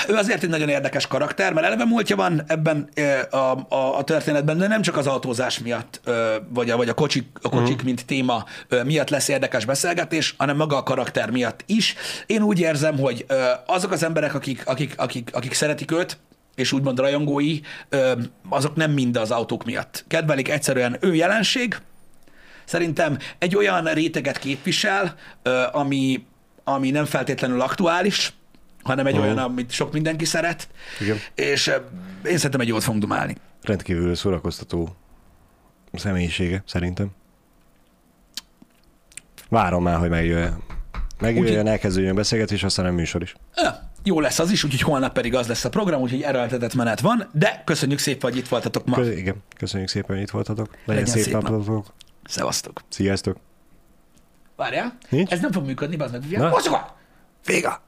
[0.07, 2.89] ő azért egy nagyon érdekes karakter, mert eleve múltja van ebben
[3.29, 6.01] a, a, a történetben, de nem csak az autózás miatt,
[6.49, 7.83] vagy a, vagy a kocsik, a kocsik uh-huh.
[7.83, 8.45] mint téma
[8.85, 11.95] miatt lesz érdekes beszélgetés, hanem maga a karakter miatt is.
[12.25, 13.25] Én úgy érzem, hogy
[13.65, 16.17] azok az emberek, akik, akik, akik, akik szeretik őt,
[16.55, 17.59] és úgymond rajongói,
[18.49, 20.05] azok nem mind az autók miatt.
[20.07, 21.77] Kedvelik egyszerűen ő jelenség,
[22.65, 25.15] szerintem egy olyan réteget képvisel,
[25.71, 26.25] ami,
[26.63, 28.33] ami nem feltétlenül aktuális,
[28.83, 29.23] hanem egy Mhm.
[29.23, 30.69] olyan, amit sok mindenki szeret,
[30.99, 31.17] Igen.
[31.35, 31.75] és ö,
[32.25, 33.35] én szerintem egy jót fogunk dumálni.
[33.61, 34.95] Rendkívül szórakoztató
[35.93, 37.07] személyisége, szerintem.
[39.49, 40.63] Várom már, hogy megjöjjön.
[41.19, 43.35] Megjöjjön, elkezdődjön beszélgetés, aztán a műsor is.
[43.55, 43.67] Ö,
[44.03, 47.29] Jó lesz az is, úgyhogy holnap pedig az lesz a program, úgyhogy erőltetett menet van,
[47.33, 49.01] de köszönjük szépen, hogy itt voltatok ma.
[49.01, 50.67] Igen, köszönjük szépen, hogy itt voltatok.
[50.71, 51.43] Legyen, Legyen szép, szép nap.
[51.43, 51.93] napotok.
[52.23, 52.81] Szevasztok.
[52.89, 53.37] Sziasztok.
[54.55, 54.97] Várjál?
[55.09, 55.31] Nincs?
[55.31, 56.37] Ez nem fog működni, bazd meg.
[56.37, 56.49] Na?
[56.49, 56.93] Mozsogat!
[57.45, 57.83] Véga!